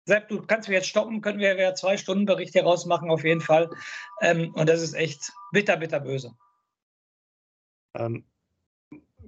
Sepp, 0.06 0.28
du 0.28 0.42
kannst 0.42 0.68
mich 0.68 0.76
jetzt 0.76 0.88
stoppen, 0.88 1.22
können 1.22 1.40
wir 1.40 1.56
wieder 1.56 1.76
zwei 1.76 1.98
Stunden 1.98 2.26
Bericht 2.26 2.54
hier 2.54 2.64
rausmachen, 2.64 3.10
auf 3.10 3.24
jeden 3.24 3.42
Fall. 3.42 3.70
Ähm, 4.22 4.54
und 4.56 4.68
das 4.68 4.82
ist 4.82 4.94
echt 4.94 5.32
bitter, 5.52 5.78
bitter 5.78 6.00
böse. 6.00 6.34
Ähm, 7.96 8.26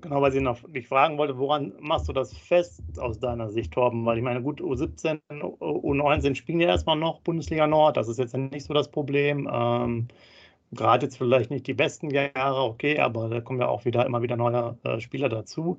genau, 0.01 0.22
weil 0.22 0.36
ich 0.36 0.42
noch 0.42 0.60
dich 0.70 0.88
fragen 0.88 1.18
wollte, 1.18 1.38
woran 1.38 1.74
machst 1.80 2.10
du 2.10 2.13
das 2.13 2.34
fest 2.34 2.82
aus 2.98 3.20
deiner 3.20 3.50
Sicht, 3.50 3.74
Torben? 3.74 4.06
Weil 4.06 4.18
ich 4.18 4.24
meine, 4.24 4.42
gut, 4.42 4.60
U17, 4.60 5.22
U19 5.30 6.36
spielen 6.36 6.60
ja 6.60 6.70
erstmal 6.70 6.98
noch 6.98 7.22
Bundesliga 7.22 7.68
Nord, 7.68 7.96
das 7.96 8.10
ist 8.10 8.20
jetzt 8.20 8.36
nicht 8.36 8.65
so 8.65 8.74
das 8.74 8.89
Problem. 8.92 9.48
Gerade 10.72 11.05
jetzt 11.05 11.17
vielleicht 11.17 11.51
nicht 11.51 11.67
die 11.67 11.74
besten 11.74 12.10
Jahre, 12.10 12.62
okay, 12.63 13.00
aber 13.00 13.29
da 13.29 13.41
kommen 13.41 13.60
ja 13.62 13.67
auch 13.67 13.86
wieder 13.86 14.05
immer 14.05 14.22
wieder 14.22 14.36
neue 14.36 14.77
äh, 14.84 15.00
Spieler 15.00 15.29
dazu. 15.29 15.77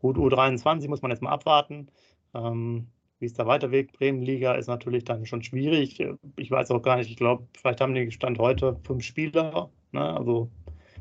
Gut, 0.00 0.16
U23 0.16 0.88
muss 0.88 1.02
man 1.02 1.10
jetzt 1.10 1.22
mal 1.22 1.30
abwarten. 1.30 1.88
Ähm, 2.34 2.86
wie 3.18 3.26
es 3.26 3.34
da 3.34 3.46
weiterweg, 3.46 3.92
Bremenliga 3.92 4.54
ist 4.54 4.68
natürlich 4.68 5.04
dann 5.04 5.26
schon 5.26 5.42
schwierig. 5.42 6.04
Ich 6.36 6.50
weiß 6.50 6.70
auch 6.70 6.82
gar 6.82 6.96
nicht, 6.96 7.10
ich 7.10 7.16
glaube, 7.16 7.48
vielleicht 7.56 7.80
haben 7.80 7.94
die 7.94 8.10
Stand 8.12 8.38
heute 8.38 8.76
fünf 8.84 9.02
Spieler. 9.02 9.70
Ne? 9.92 10.16
Also 10.16 10.50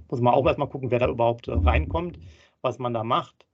muss 0.10 0.22
man 0.22 0.34
auch 0.34 0.46
erstmal 0.46 0.70
gucken, 0.70 0.90
wer 0.92 1.00
da 1.00 1.08
überhaupt 1.10 1.48
äh, 1.48 1.54
reinkommt, 1.54 2.20
was 2.62 2.80
man 2.80 2.94
da 2.94 3.04
macht. 3.04 3.46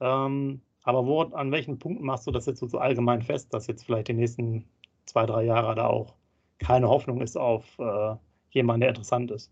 Ähm, 0.00 0.62
aber 0.82 1.06
wo, 1.06 1.22
an 1.22 1.52
welchen 1.52 1.78
Punkten 1.78 2.04
machst 2.04 2.26
du 2.26 2.30
das 2.30 2.46
jetzt 2.46 2.60
so, 2.60 2.66
so 2.66 2.78
allgemein 2.78 3.22
fest, 3.22 3.52
dass 3.54 3.66
jetzt 3.66 3.84
vielleicht 3.84 4.08
die 4.08 4.14
nächsten 4.14 4.64
zwei, 5.04 5.26
drei 5.26 5.44
Jahre 5.44 5.74
da 5.74 5.86
auch 5.86 6.14
keine 6.58 6.88
Hoffnung 6.88 7.20
ist 7.20 7.36
auf 7.36 7.78
äh, 7.78 8.16
jemand, 8.50 8.82
der 8.82 8.90
interessant 8.90 9.30
ist? 9.30 9.50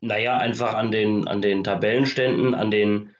Naja, 0.00 0.38
einfach 0.38 0.74
an 0.74 0.90
den, 0.90 1.26
an 1.26 1.42
den 1.42 1.64
Tabellenständen, 1.64 2.54
an 2.54 2.70
den 2.70 3.14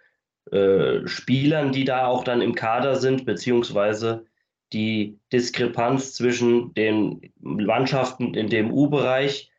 äh, 0.52 1.06
Spielern, 1.06 1.72
die 1.72 1.84
da 1.84 2.06
auch 2.06 2.25
dann 2.25 2.40
im 2.40 2.54
Kader 2.54 2.96
sind, 2.96 3.26
beziehungsweise 3.26 4.26
die 4.72 5.18
Diskrepanz 5.32 6.14
zwischen 6.14 6.75
den 6.75 7.32
Mannschaften 7.40 8.34
in 8.34 8.48
dem 8.48 8.72
U-Bereich 8.72 9.50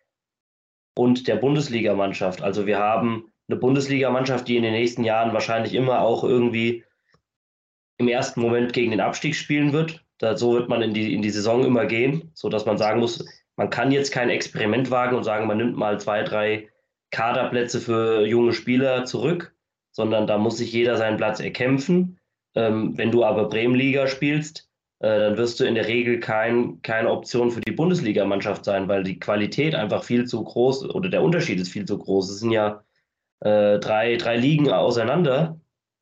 und 0.96 1.28
der 1.28 1.36
Bundesligamannschaft. 1.36 2.42
Also 2.42 2.66
wir 2.66 2.78
haben 2.80 3.32
eine 3.48 3.58
Bundesligamannschaft, 3.58 4.48
die 4.48 4.58
in 4.58 4.64
den 4.64 4.74
nächsten 4.74 5.04
Jahren 5.04 5.34
wahrscheinlich 5.34 5.74
immer 5.74 6.02
auch 6.02 6.24
irgendwie 6.24 6.84
im 7.98 8.08
ersten 8.08 8.42
Moment 8.42 8.74
gegen 8.74 8.92
den 8.92 9.02
Abstieg 9.02 9.36
spielen 9.36 9.74
wird. 9.74 10.04
Da, 10.20 10.38
so 10.38 10.54
wird 10.54 10.70
man 10.70 10.82
in 10.82 10.94
die, 10.94 11.14
in 11.14 11.22
die 11.22 11.30
Saison 11.30 11.66
immer 11.66 11.86
gehen, 11.86 12.32
sodass 12.34 12.66
man 12.66 12.78
sagen 12.78 13.00
muss, 13.00 13.26
man 13.60 13.70
kann 13.70 13.92
jetzt 13.92 14.14
kein 14.14 14.30
Experiment 14.30 14.90
wagen 14.90 15.18
und 15.18 15.26
sagen, 15.26 15.46
man 15.46 15.58
nimmt 15.58 15.76
mal 15.76 16.00
zwei, 16.00 16.24
drei 16.24 16.70
Kaderplätze 17.12 17.82
für 17.82 18.26
junge 18.26 18.54
Spieler 18.54 19.04
zurück, 19.04 19.54
sondern 19.92 20.28
da 20.28 20.38
muss 20.38 20.60
sich 20.60 20.72
jeder 20.72 20.96
seinen 20.96 21.18
Platz 21.18 21.42
erkämpfen. 21.42 22.18
Ähm, 22.56 22.98
wenn 22.98 23.12
du 23.12 23.26
aber 23.26 23.50
Bremenliga 23.50 24.08
spielst, 24.08 24.70
äh, 25.00 25.20
dann 25.20 25.36
wirst 25.36 25.60
du 25.60 25.66
in 25.66 25.76
der 25.76 25.88
Regel 25.88 26.22
kein, 26.22 26.82
keine 26.84 27.12
Option 27.12 27.52
für 27.52 27.60
die 27.60 27.74
Bundesligamannschaft 27.74 28.64
sein, 28.64 28.88
weil 28.88 29.04
die 29.04 29.20
Qualität 29.20 29.76
einfach 29.76 30.06
viel 30.06 30.24
zu 30.24 30.42
groß 30.42 30.92
oder 30.92 31.10
der 31.10 31.22
Unterschied 31.22 31.60
ist 31.60 31.74
viel 31.74 31.84
zu 31.84 31.98
groß. 31.98 32.30
Es 32.30 32.40
sind 32.40 32.52
ja 32.52 32.86
äh, 33.42 33.78
drei, 33.80 34.16
drei 34.16 34.38
Ligen 34.38 34.72
auseinander, 34.72 35.60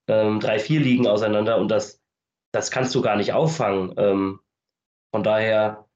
ähm, 0.08 0.40
drei, 0.40 0.60
vier 0.60 0.82
Ligen 0.82 1.08
auseinander 1.08 1.58
und 1.58 1.72
das, 1.72 2.04
das 2.52 2.70
kannst 2.70 2.94
du 2.94 3.02
gar 3.02 3.16
nicht 3.16 3.34
auffangen. 3.34 3.96
Ähm, 3.98 4.42
von 5.12 5.24
daher 5.24 5.87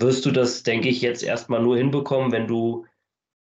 wirst 0.00 0.24
du 0.26 0.30
das, 0.30 0.62
denke 0.62 0.88
ich, 0.88 1.02
jetzt 1.02 1.22
erstmal 1.22 1.62
nur 1.62 1.76
hinbekommen, 1.76 2.32
wenn 2.32 2.46
du 2.46 2.86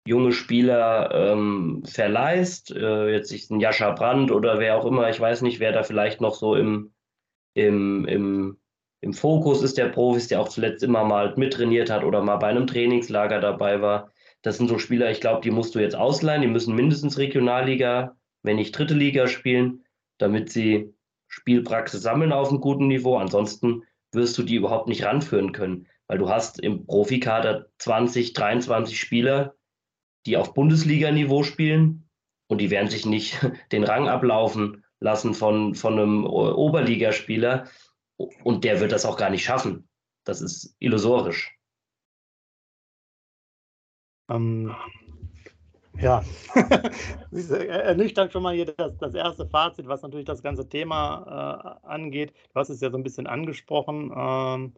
junge 0.07 0.33
Spieler 0.33 1.11
ähm, 1.15 1.83
verleihst, 1.85 2.71
äh, 2.75 3.11
jetzt 3.11 3.29
sich 3.29 3.51
ein 3.51 3.61
Jascha 3.61 3.91
Brandt 3.93 4.31
oder 4.31 4.59
wer 4.59 4.77
auch 4.77 4.87
immer, 4.87 5.11
ich 5.11 5.21
weiß 5.21 5.43
nicht, 5.43 5.61
wer 5.61 5.73
da 5.73 5.83
vielleicht 5.83 6.21
noch 6.21 6.35
so 6.35 6.55
im, 6.57 6.93
im, 7.55 8.07
im, 8.07 8.59
im 9.03 9.13
Fokus 9.13 9.63
ist 9.63 9.79
der 9.79 9.89
Profis, 9.89 10.29
der 10.29 10.41
auch 10.41 10.49
zuletzt 10.49 10.83
immer 10.83 11.05
mal 11.05 11.35
mittrainiert 11.37 11.91
hat 11.91 12.05
oder 12.05 12.23
mal 12.23 12.37
bei 12.37 12.49
einem 12.49 12.67
Trainingslager 12.67 13.41
dabei 13.41 13.83
war. 13.83 14.11
Das 14.43 14.57
sind 14.57 14.69
so 14.69 14.79
Spieler, 14.79 15.11
ich 15.11 15.21
glaube, 15.21 15.43
die 15.43 15.51
musst 15.51 15.75
du 15.75 15.81
jetzt 15.81 15.97
ausleihen, 15.97 16.43
die 16.43 16.49
müssen 16.49 16.75
mindestens 16.75 17.19
Regionalliga, 17.19 18.17
wenn 18.43 18.57
nicht 18.57 18.73
dritte 18.73 18.95
Liga 18.95 19.29
spielen, 19.29 19.85
damit 20.17 20.51
sie 20.51 20.95
Spielpraxis 21.29 22.03
sammeln 22.03 22.33
auf 22.33 22.49
einem 22.49 22.61
guten 22.61 22.89
Niveau. 22.89 23.19
Ansonsten 23.19 23.83
wirst 24.13 24.37
du 24.39 24.43
die 24.43 24.57
überhaupt 24.57 24.89
nicht 24.89 25.05
ranführen 25.05 25.53
können 25.53 25.87
weil 26.11 26.19
du 26.19 26.29
hast 26.29 26.59
im 26.59 26.87
Profikader 26.87 27.69
20, 27.79 28.33
23 28.33 28.99
Spieler, 28.99 29.55
die 30.27 30.37
auf 30.37 30.55
Bundesliga-Niveau 30.55 31.45
spielen 31.45 32.11
und 32.49 32.61
die 32.61 32.71
werden 32.71 32.91
sich 32.91 33.07
nicht 33.07 33.39
den 33.71 33.85
Rang 33.85 34.09
ablaufen 34.09 34.85
lassen 34.99 35.35
von, 35.35 35.77
von 35.77 35.93
einem 35.93 36.27
Oberligaspieler 36.27 37.69
und 38.43 38.65
der 38.65 38.81
wird 38.81 38.91
das 38.91 39.07
auch 39.07 39.17
gar 39.17 39.31
nicht 39.31 39.45
schaffen. 39.45 39.89
Das 40.25 40.41
ist 40.41 40.75
illusorisch. 40.81 41.57
Ähm, 44.29 44.75
ja, 45.97 46.25
ernüchtert 47.31 48.33
schon 48.33 48.43
mal 48.43 48.57
hier 48.57 48.67
das, 48.67 48.97
das, 48.99 49.15
erste 49.15 49.47
Fazit, 49.47 49.87
was 49.87 50.03
natürlich 50.03 50.27
das 50.27 50.43
ganze 50.43 50.69
Thema 50.69 51.79
äh, 51.85 51.87
angeht. 51.87 52.33
Du 52.53 52.59
hast 52.59 52.69
es 52.69 52.81
ja 52.81 52.91
so 52.91 52.97
ein 52.97 53.05
bisschen 53.05 53.29
angesprochen. 53.29 54.13
Ähm, 54.13 54.75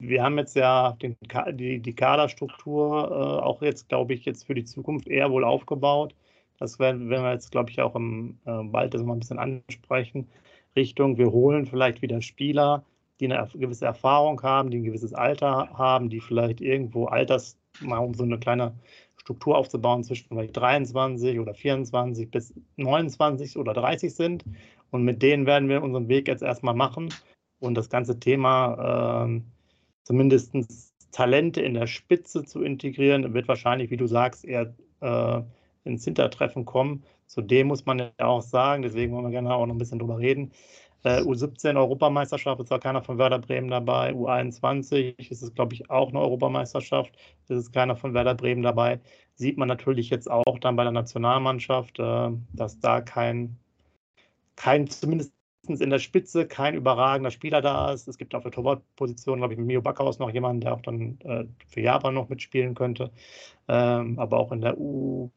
wir 0.00 0.22
haben 0.22 0.38
jetzt 0.38 0.56
ja 0.56 0.92
den, 1.02 1.16
die, 1.52 1.78
die 1.78 1.94
Kaderstruktur 1.94 3.10
äh, 3.10 3.44
auch 3.44 3.62
jetzt, 3.62 3.88
glaube 3.88 4.14
ich, 4.14 4.24
jetzt 4.24 4.46
für 4.46 4.54
die 4.54 4.64
Zukunft 4.64 5.06
eher 5.08 5.30
wohl 5.30 5.44
aufgebaut. 5.44 6.14
Das 6.58 6.78
werden, 6.78 7.10
werden 7.10 7.24
wir 7.24 7.32
jetzt, 7.32 7.52
glaube 7.52 7.70
ich, 7.70 7.80
auch 7.80 7.94
im, 7.94 8.38
äh, 8.46 8.62
bald 8.64 8.94
das 8.94 9.02
mal 9.02 9.14
ein 9.14 9.20
bisschen 9.20 9.38
ansprechen. 9.38 10.26
Richtung, 10.74 11.18
wir 11.18 11.30
holen 11.30 11.66
vielleicht 11.66 12.00
wieder 12.00 12.22
Spieler, 12.22 12.84
die 13.20 13.30
eine 13.30 13.46
gewisse 13.54 13.84
Erfahrung 13.84 14.42
haben, 14.42 14.70
die 14.70 14.78
ein 14.78 14.84
gewisses 14.84 15.12
Alter 15.12 15.68
haben, 15.74 16.08
die 16.08 16.20
vielleicht 16.20 16.60
irgendwo 16.60 17.06
alters, 17.06 17.58
mal 17.80 17.98
um 17.98 18.14
so 18.14 18.24
eine 18.24 18.38
kleine 18.38 18.74
Struktur 19.16 19.58
aufzubauen, 19.58 20.02
zwischen 20.02 20.28
vielleicht 20.28 20.56
23 20.56 21.38
oder 21.38 21.54
24 21.54 22.30
bis 22.30 22.54
29 22.76 23.58
oder 23.58 23.74
30 23.74 24.14
sind. 24.14 24.44
Und 24.90 25.04
mit 25.04 25.22
denen 25.22 25.46
werden 25.46 25.68
wir 25.68 25.82
unseren 25.82 26.08
Weg 26.08 26.26
jetzt 26.26 26.42
erstmal 26.42 26.74
machen 26.74 27.10
und 27.60 27.74
das 27.74 27.90
ganze 27.90 28.18
Thema 28.18 29.26
äh, 29.28 29.40
zumindest 30.02 30.52
Talente 31.12 31.60
in 31.60 31.74
der 31.74 31.86
Spitze 31.86 32.44
zu 32.44 32.62
integrieren, 32.62 33.34
wird 33.34 33.48
wahrscheinlich, 33.48 33.90
wie 33.90 33.96
du 33.96 34.06
sagst, 34.06 34.44
eher 34.44 34.74
äh, 35.00 35.42
ins 35.84 36.04
Hintertreffen 36.04 36.64
kommen. 36.64 37.04
Zudem 37.26 37.68
muss 37.68 37.86
man 37.86 37.98
ja 37.98 38.10
auch 38.18 38.42
sagen, 38.42 38.82
deswegen 38.82 39.12
wollen 39.12 39.24
wir 39.24 39.30
gerne 39.30 39.54
auch 39.54 39.66
noch 39.66 39.74
ein 39.74 39.78
bisschen 39.78 39.98
drüber 39.98 40.18
reden. 40.18 40.52
Äh, 41.02 41.22
U17 41.22 41.76
Europameisterschaft 41.76 42.60
ist 42.60 42.68
zwar 42.68 42.80
keiner 42.80 43.02
von 43.02 43.18
Werder 43.18 43.38
Bremen 43.38 43.70
dabei. 43.70 44.12
U21 44.12 45.18
ist 45.30 45.42
es, 45.42 45.54
glaube 45.54 45.74
ich, 45.74 45.88
auch 45.90 46.10
eine 46.10 46.20
Europameisterschaft. 46.20 47.16
Es 47.44 47.50
ist 47.50 47.72
keiner 47.72 47.96
von 47.96 48.12
Werder 48.14 48.34
Bremen 48.34 48.62
dabei. 48.62 49.00
Sieht 49.34 49.56
man 49.56 49.68
natürlich 49.68 50.10
jetzt 50.10 50.30
auch 50.30 50.58
dann 50.60 50.76
bei 50.76 50.82
der 50.82 50.92
Nationalmannschaft, 50.92 51.98
äh, 51.98 52.30
dass 52.52 52.80
da 52.80 53.00
kein, 53.00 53.56
kein 54.56 54.88
zumindest 54.88 55.32
in 55.68 55.90
der 55.90 55.98
Spitze 55.98 56.46
kein 56.46 56.74
überragender 56.74 57.30
Spieler 57.30 57.60
da 57.60 57.92
ist. 57.92 58.08
Es 58.08 58.18
gibt 58.18 58.34
auf 58.34 58.42
der 58.42 58.52
Torwartposition, 58.52 59.38
glaube 59.38 59.54
ich, 59.54 59.58
mit 59.58 59.68
Mio 59.68 59.82
Backhaus 59.82 60.18
noch 60.18 60.30
jemanden, 60.30 60.60
der 60.62 60.74
auch 60.74 60.80
dann 60.82 61.18
äh, 61.20 61.44
für 61.68 61.80
Japan 61.80 62.14
noch 62.14 62.28
mitspielen 62.28 62.74
könnte. 62.74 63.10
Ähm, 63.68 64.18
aber 64.18 64.38
auch 64.38 64.52
in 64.52 64.62
der 64.62 64.76
U18, 64.76 65.30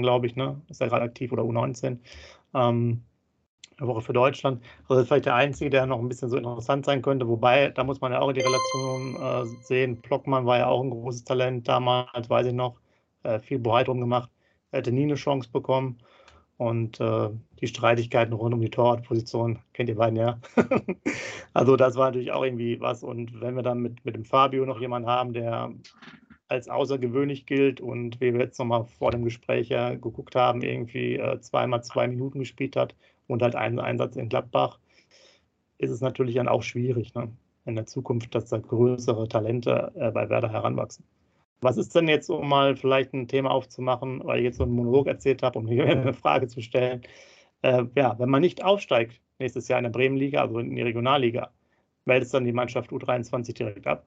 glaube 0.00 0.26
ich, 0.26 0.36
ne, 0.36 0.60
ist 0.68 0.80
er 0.80 0.88
gerade 0.88 1.04
aktiv 1.04 1.32
oder 1.32 1.42
U19. 1.42 1.98
Ähm, 2.54 3.02
eine 3.78 3.88
Woche 3.88 4.00
für 4.02 4.12
Deutschland. 4.12 4.62
Also 4.88 5.04
vielleicht 5.04 5.26
der 5.26 5.34
einzige, 5.34 5.70
der 5.70 5.86
noch 5.86 5.98
ein 5.98 6.08
bisschen 6.08 6.30
so 6.30 6.36
interessant 6.36 6.86
sein 6.86 7.02
könnte. 7.02 7.28
Wobei, 7.28 7.68
da 7.70 7.84
muss 7.84 8.00
man 8.00 8.12
ja 8.12 8.20
auch 8.20 8.32
die 8.32 8.40
Relation 8.40 9.16
äh, 9.16 9.44
sehen. 9.62 10.00
Blockmann 10.00 10.46
war 10.46 10.58
ja 10.58 10.66
auch 10.68 10.82
ein 10.82 10.90
großes 10.90 11.24
Talent 11.24 11.68
damals, 11.68 12.30
weiß 12.30 12.46
ich 12.46 12.54
noch. 12.54 12.76
Äh, 13.22 13.40
viel 13.40 13.58
Bohai 13.58 13.84
drum 13.84 14.00
gemacht. 14.00 14.30
Er 14.70 14.78
hätte 14.78 14.92
nie 14.92 15.02
eine 15.04 15.14
Chance 15.16 15.50
bekommen. 15.52 15.98
Und 16.58 17.00
äh, 17.00 17.28
die 17.60 17.66
Streitigkeiten 17.66 18.32
rund 18.32 18.54
um 18.54 18.60
die 18.60 18.70
Torwartposition 18.70 19.58
kennt 19.74 19.90
ihr 19.90 19.96
beiden 19.96 20.18
ja. 20.18 20.38
also 21.52 21.76
das 21.76 21.96
war 21.96 22.06
natürlich 22.06 22.32
auch 22.32 22.44
irgendwie 22.44 22.80
was. 22.80 23.02
Und 23.02 23.40
wenn 23.40 23.56
wir 23.56 23.62
dann 23.62 23.80
mit, 23.80 24.04
mit 24.04 24.14
dem 24.14 24.24
Fabio 24.24 24.64
noch 24.64 24.80
jemanden 24.80 25.08
haben, 25.08 25.34
der 25.34 25.72
als 26.48 26.68
außergewöhnlich 26.68 27.46
gilt 27.46 27.80
und 27.80 28.20
wie 28.20 28.32
wir 28.32 28.40
jetzt 28.40 28.58
nochmal 28.58 28.84
vor 28.84 29.10
dem 29.10 29.24
Gespräch 29.24 29.68
ja 29.68 29.94
geguckt 29.94 30.36
haben, 30.36 30.62
irgendwie 30.62 31.16
äh, 31.16 31.40
zweimal 31.40 31.82
zwei 31.82 32.06
Minuten 32.06 32.38
gespielt 32.38 32.76
hat 32.76 32.94
und 33.26 33.42
halt 33.42 33.56
einen 33.56 33.80
Einsatz 33.80 34.16
in 34.16 34.28
Gladbach, 34.28 34.78
ist 35.78 35.90
es 35.90 36.00
natürlich 36.00 36.36
dann 36.36 36.48
auch 36.48 36.62
schwierig 36.62 37.14
ne? 37.14 37.30
in 37.64 37.74
der 37.74 37.86
Zukunft, 37.86 38.34
dass 38.34 38.48
da 38.48 38.58
größere 38.58 39.28
Talente 39.28 39.92
äh, 39.96 40.10
bei 40.10 40.28
Werder 40.30 40.50
heranwachsen. 40.50 41.04
Was 41.60 41.76
ist 41.78 41.94
denn 41.94 42.08
jetzt, 42.08 42.28
um 42.28 42.48
mal 42.48 42.76
vielleicht 42.76 43.14
ein 43.14 43.28
Thema 43.28 43.50
aufzumachen, 43.50 44.22
weil 44.24 44.38
ich 44.38 44.44
jetzt 44.44 44.58
so 44.58 44.64
einen 44.64 44.72
Monolog 44.72 45.06
erzählt 45.06 45.42
habe, 45.42 45.58
um 45.58 45.66
hier 45.66 45.86
eine 45.86 46.12
Frage 46.12 46.48
zu 46.48 46.60
stellen? 46.60 47.02
Äh, 47.62 47.84
ja, 47.94 48.18
wenn 48.18 48.28
man 48.28 48.42
nicht 48.42 48.62
aufsteigt 48.62 49.20
nächstes 49.38 49.68
Jahr 49.68 49.78
in 49.78 49.84
der 49.84 49.90
Bremenliga, 49.90 50.42
also 50.42 50.58
in 50.58 50.74
die 50.74 50.82
Regionalliga, 50.82 51.52
meldet 52.04 52.26
es 52.26 52.32
dann 52.32 52.44
die 52.44 52.52
Mannschaft 52.52 52.90
U23 52.90 53.54
direkt 53.54 53.86
ab? 53.86 54.06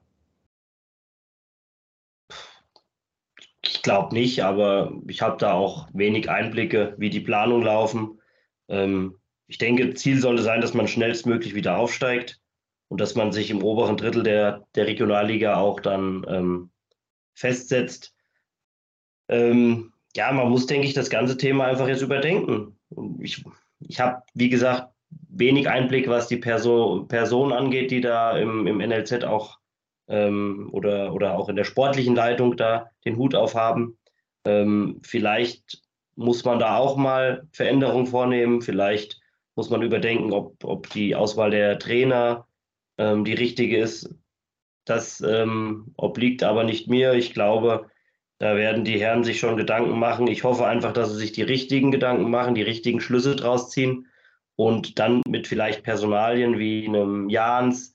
Ich 3.62 3.82
glaube 3.82 4.14
nicht, 4.14 4.42
aber 4.42 4.92
ich 5.06 5.22
habe 5.22 5.36
da 5.38 5.52
auch 5.52 5.88
wenig 5.92 6.30
Einblicke, 6.30 6.94
wie 6.98 7.10
die 7.10 7.20
Planungen 7.20 7.64
laufen. 7.64 8.20
Ähm, 8.68 9.18
ich 9.46 9.58
denke, 9.58 9.94
Ziel 9.94 10.20
sollte 10.20 10.42
sein, 10.42 10.60
dass 10.60 10.74
man 10.74 10.86
schnellstmöglich 10.86 11.54
wieder 11.54 11.76
aufsteigt 11.76 12.40
und 12.88 13.00
dass 13.00 13.14
man 13.14 13.32
sich 13.32 13.50
im 13.50 13.62
oberen 13.62 13.96
Drittel 13.96 14.22
der, 14.22 14.66
der 14.74 14.86
Regionalliga 14.86 15.56
auch 15.56 15.80
dann 15.80 16.24
ähm, 16.28 16.70
festsetzt. 17.34 18.14
Ähm, 19.28 19.92
ja, 20.16 20.32
man 20.32 20.50
muss, 20.50 20.66
denke 20.66 20.86
ich, 20.86 20.94
das 20.94 21.10
ganze 21.10 21.36
Thema 21.36 21.66
einfach 21.66 21.88
jetzt 21.88 22.02
überdenken. 22.02 22.78
Ich, 23.20 23.44
ich 23.80 24.00
habe, 24.00 24.22
wie 24.34 24.48
gesagt, 24.48 24.92
wenig 25.28 25.68
Einblick, 25.68 26.08
was 26.08 26.28
die 26.28 26.36
Perso 26.36 27.04
Person 27.08 27.52
angeht, 27.52 27.90
die 27.90 28.00
da 28.00 28.36
im, 28.36 28.66
im 28.66 28.78
NLZ 28.78 29.24
auch 29.24 29.58
ähm, 30.08 30.68
oder, 30.72 31.14
oder 31.14 31.38
auch 31.38 31.48
in 31.48 31.56
der 31.56 31.64
sportlichen 31.64 32.14
Leitung 32.14 32.56
da 32.56 32.90
den 33.04 33.16
Hut 33.16 33.34
aufhaben. 33.34 33.98
Ähm, 34.44 35.00
vielleicht 35.02 35.82
muss 36.16 36.44
man 36.44 36.58
da 36.58 36.76
auch 36.76 36.96
mal 36.96 37.46
Veränderungen 37.52 38.06
vornehmen. 38.06 38.62
Vielleicht 38.62 39.20
muss 39.54 39.70
man 39.70 39.82
überdenken, 39.82 40.32
ob, 40.32 40.64
ob 40.64 40.90
die 40.90 41.14
Auswahl 41.14 41.50
der 41.50 41.78
Trainer 41.78 42.46
ähm, 42.98 43.24
die 43.24 43.34
richtige 43.34 43.78
ist. 43.78 44.14
Das 44.90 45.20
ähm, 45.20 45.94
obliegt 45.96 46.42
aber 46.42 46.64
nicht 46.64 46.88
mir. 46.88 47.12
Ich 47.14 47.32
glaube, 47.32 47.86
da 48.38 48.56
werden 48.56 48.84
die 48.84 48.98
Herren 48.98 49.22
sich 49.22 49.38
schon 49.38 49.56
Gedanken 49.56 49.96
machen. 49.96 50.26
Ich 50.26 50.42
hoffe 50.42 50.66
einfach, 50.66 50.92
dass 50.92 51.10
sie 51.10 51.16
sich 51.16 51.30
die 51.30 51.42
richtigen 51.42 51.92
Gedanken 51.92 52.28
machen, 52.28 52.56
die 52.56 52.62
richtigen 52.62 53.00
Schlüsse 53.00 53.36
draus 53.36 53.70
ziehen 53.70 54.08
und 54.56 54.98
dann 54.98 55.22
mit 55.28 55.46
vielleicht 55.46 55.84
Personalien 55.84 56.58
wie 56.58 56.88
einem 56.88 57.28
Jans, 57.28 57.94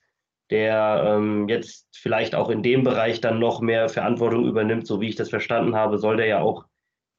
der 0.51 1.03
ähm, 1.05 1.49
jetzt 1.49 1.89
vielleicht 1.97 2.33
auch 2.33 2.49
in 2.49 2.63
dem 2.63 2.85
Bereich 2.85 3.19
dann 3.19 3.39
noch 3.39 3.59
mehr 3.59 3.89
Verantwortung 3.89 4.45
übernimmt, 4.45 4.87
so 4.87 5.01
wie 5.01 5.09
ich 5.09 5.15
das 5.15 5.29
verstanden 5.29 5.75
habe, 5.75 5.97
soll 5.97 6.15
der 6.15 6.27
ja 6.27 6.39
auch 6.39 6.65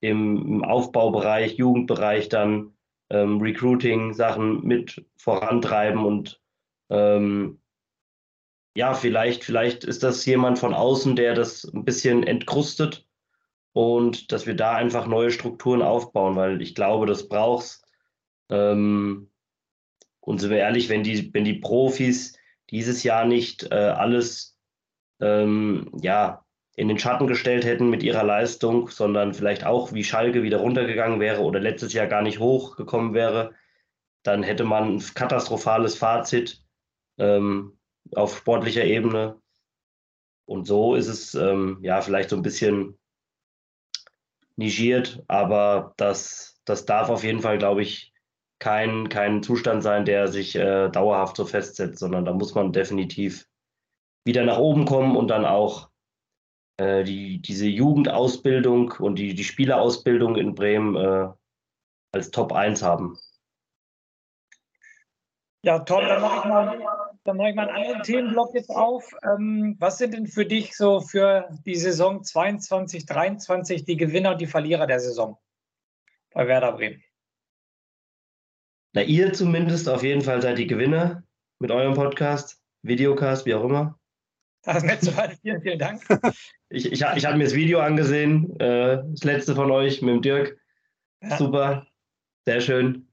im, 0.00 0.64
Aufbaubereich, 0.64 1.59
Jugendbereich 1.59 2.30
dann 2.30 2.73
ähm, 3.11 3.42
Recruiting-Sachen 3.42 4.64
mit 4.64 5.04
vorantreiben 5.18 6.02
und 6.02 6.40
ähm, 6.88 7.61
ja, 8.76 8.92
vielleicht, 8.92 9.42
vielleicht 9.42 9.85
ist 9.85 10.02
das 10.02 10.25
jemand 10.26 10.58
von 10.58 10.75
außen, 10.75 11.17
der 11.17 11.34
das 11.34 11.65
ein 11.65 11.84
bisschen 11.84 12.23
entkrustet 12.23 13.06
und 13.73 14.32
dass 14.32 14.47
wir 14.47 14.54
da 14.54 14.75
einfach 14.75 15.06
neue 15.06 15.30
Strukturen 15.30 15.80
aufbauen, 15.80 16.36
weil 16.36 16.60
ich 16.60 16.75
glaube, 16.75 17.06
das 17.06 17.28
braucht's. 17.28 17.82
Ähm, 18.50 19.30
und 20.21 20.41
sind 20.41 20.50
wir 20.50 20.58
ehrlich, 20.58 20.91
wenn 20.91 21.02
die, 21.02 21.32
wenn 21.32 21.45
die 21.45 21.54
Profis 21.54 22.39
dieses 22.69 23.02
Jahr 23.02 23.25
nicht 23.25 23.71
äh, 23.71 23.76
alles 23.76 24.58
ähm, 25.21 25.91
ja, 26.02 26.45
in 26.75 26.89
den 26.89 26.99
Schatten 26.99 27.26
gestellt 27.26 27.65
hätten 27.65 27.89
mit 27.89 28.02
ihrer 28.02 28.25
Leistung, 28.25 28.89
sondern 28.89 29.32
vielleicht 29.32 29.65
auch 29.65 29.95
wie 29.95 30.04
Schalke 30.04 30.43
wieder 30.43 30.58
runtergegangen 30.58 31.19
wäre 31.19 31.41
oder 31.41 31.60
letztes 31.60 31.95
Jahr 31.95 32.08
gar 32.08 32.21
nicht 32.21 32.41
hochgekommen 32.41 33.15
wäre, 33.15 33.54
dann 34.23 34.43
hätte 34.43 34.65
man 34.65 34.97
ein 34.97 35.02
katastrophales 35.15 35.97
Fazit. 35.97 36.62
Ähm, 37.17 37.75
auf 38.14 38.36
sportlicher 38.36 38.84
Ebene. 38.84 39.40
Und 40.47 40.66
so 40.66 40.95
ist 40.95 41.08
es 41.08 41.34
ähm, 41.34 41.78
ja 41.82 42.00
vielleicht 42.00 42.30
so 42.30 42.36
ein 42.36 42.42
bisschen 42.42 42.99
nigiert, 44.56 45.23
aber 45.28 45.92
das, 45.97 46.60
das 46.64 46.86
darf 46.86 47.10
auf 47.10 47.25
jeden 47.25 47.40
Fall, 47.40 47.58
glaube 47.58 47.82
ich, 47.82 48.12
kein, 48.58 49.08
kein 49.08 49.42
Zustand 49.42 49.82
sein, 49.82 50.04
der 50.04 50.28
sich 50.28 50.54
äh, 50.54 50.88
dauerhaft 50.88 51.36
so 51.36 51.45
festsetzt, 51.45 51.99
sondern 51.99 52.25
da 52.25 52.32
muss 52.32 52.54
man 52.54 52.73
definitiv 52.73 53.47
wieder 54.25 54.45
nach 54.45 54.58
oben 54.58 54.86
kommen 54.86 55.16
und 55.16 55.28
dann 55.28 55.45
auch 55.45 55.90
äh, 56.78 57.04
die, 57.04 57.40
diese 57.40 57.66
Jugendausbildung 57.66 58.92
und 58.92 59.16
die, 59.16 59.34
die 59.34 59.45
Spielerausbildung 59.45 60.36
in 60.36 60.54
Bremen 60.54 60.97
äh, 60.97 61.28
als 62.12 62.30
Top 62.30 62.52
1 62.52 62.82
haben. 62.82 63.19
Ja, 65.62 65.80
Tom, 65.80 66.00
dann 66.06 66.23
mache 66.23 66.38
ich 66.38 66.45
mal 66.45 67.15
dann 67.26 67.36
mache 67.36 67.50
ich 67.50 67.54
mal 67.54 67.69
einen 67.69 67.76
anderen 67.76 68.02
Themenblock 68.02 68.54
jetzt 68.54 68.71
auf. 68.71 69.12
Ähm, 69.23 69.76
was 69.78 69.99
sind 69.99 70.15
denn 70.15 70.26
für 70.26 70.47
dich 70.47 70.76
so 70.76 71.00
für 71.00 71.49
die 71.65 71.75
Saison 71.75 72.23
22, 72.23 73.06
23 73.06 73.84
die 73.84 73.97
Gewinner 73.97 74.32
und 74.32 74.41
die 74.41 74.47
Verlierer 74.47 74.86
der 74.86 75.00
Saison 75.00 75.39
bei 76.32 76.47
Werder 76.47 76.73
Bremen? 76.73 77.02
Na, 78.93 79.02
ihr 79.02 79.32
zumindest 79.32 79.89
auf 79.89 80.02
jeden 80.02 80.23
Fall 80.23 80.41
seid 80.41 80.58
die 80.58 80.67
Gewinner 80.67 81.25
mit 81.58 81.71
eurem 81.71 81.95
Podcast, 81.95 82.62
Videocast, 82.82 83.47
wie 83.47 83.54
auch 83.54 83.65
immer. 83.65 83.99
Das 84.62 84.78
ist 84.78 84.84
nett 84.84 85.00
zu 85.00 85.17
hören. 85.17 85.36
Vielen, 85.43 85.62
vielen 85.62 85.78
Dank. 85.78 86.02
ich, 86.71 86.91
ich, 86.91 87.00
ich 87.00 87.25
habe 87.25 87.36
mir 87.36 87.45
das 87.45 87.54
Video 87.54 87.78
angesehen, 87.78 88.58
äh, 88.58 89.00
das 89.12 89.23
letzte 89.23 89.54
von 89.54 89.71
euch 89.71 90.02
mit 90.02 90.12
dem 90.12 90.23
Dirk. 90.23 90.58
Ja. 91.23 91.36
Super, 91.36 91.86
sehr 92.47 92.60
schön, 92.60 93.06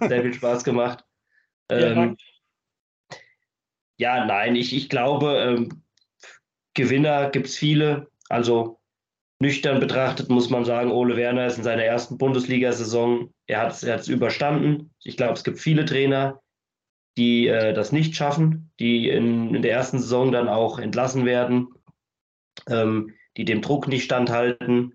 sehr 0.00 0.22
viel 0.22 0.32
Spaß 0.32 0.64
gemacht. 0.64 1.04
Ähm, 1.68 2.16
ja, 3.98 4.24
nein, 4.24 4.56
ich, 4.56 4.74
ich 4.74 4.88
glaube, 4.88 5.38
ähm, 5.38 5.82
Gewinner 6.74 7.30
gibt 7.30 7.48
es 7.48 7.56
viele. 7.56 8.08
Also 8.28 8.78
nüchtern 9.40 9.80
betrachtet 9.80 10.28
muss 10.28 10.50
man 10.50 10.64
sagen, 10.64 10.92
Ole 10.92 11.16
Werner 11.16 11.46
ist 11.46 11.58
in 11.58 11.64
seiner 11.64 11.84
ersten 11.84 12.18
Bundesliga-Saison, 12.18 13.32
er 13.46 13.60
hat 13.60 13.72
es 13.72 13.82
er 13.82 14.06
überstanden. 14.08 14.94
Ich 15.02 15.16
glaube, 15.16 15.34
es 15.34 15.44
gibt 15.44 15.58
viele 15.58 15.84
Trainer, 15.84 16.40
die 17.16 17.48
äh, 17.48 17.74
das 17.74 17.90
nicht 17.90 18.14
schaffen, 18.14 18.70
die 18.78 19.08
in, 19.08 19.54
in, 19.54 19.62
der 19.62 19.72
ersten 19.72 19.98
Saison 19.98 20.30
dann 20.30 20.48
auch 20.48 20.78
entlassen 20.78 21.24
werden, 21.24 21.68
ähm, 22.68 23.14
die 23.36 23.44
dem 23.44 23.60
Druck 23.60 23.88
nicht 23.88 24.04
standhalten. 24.04 24.94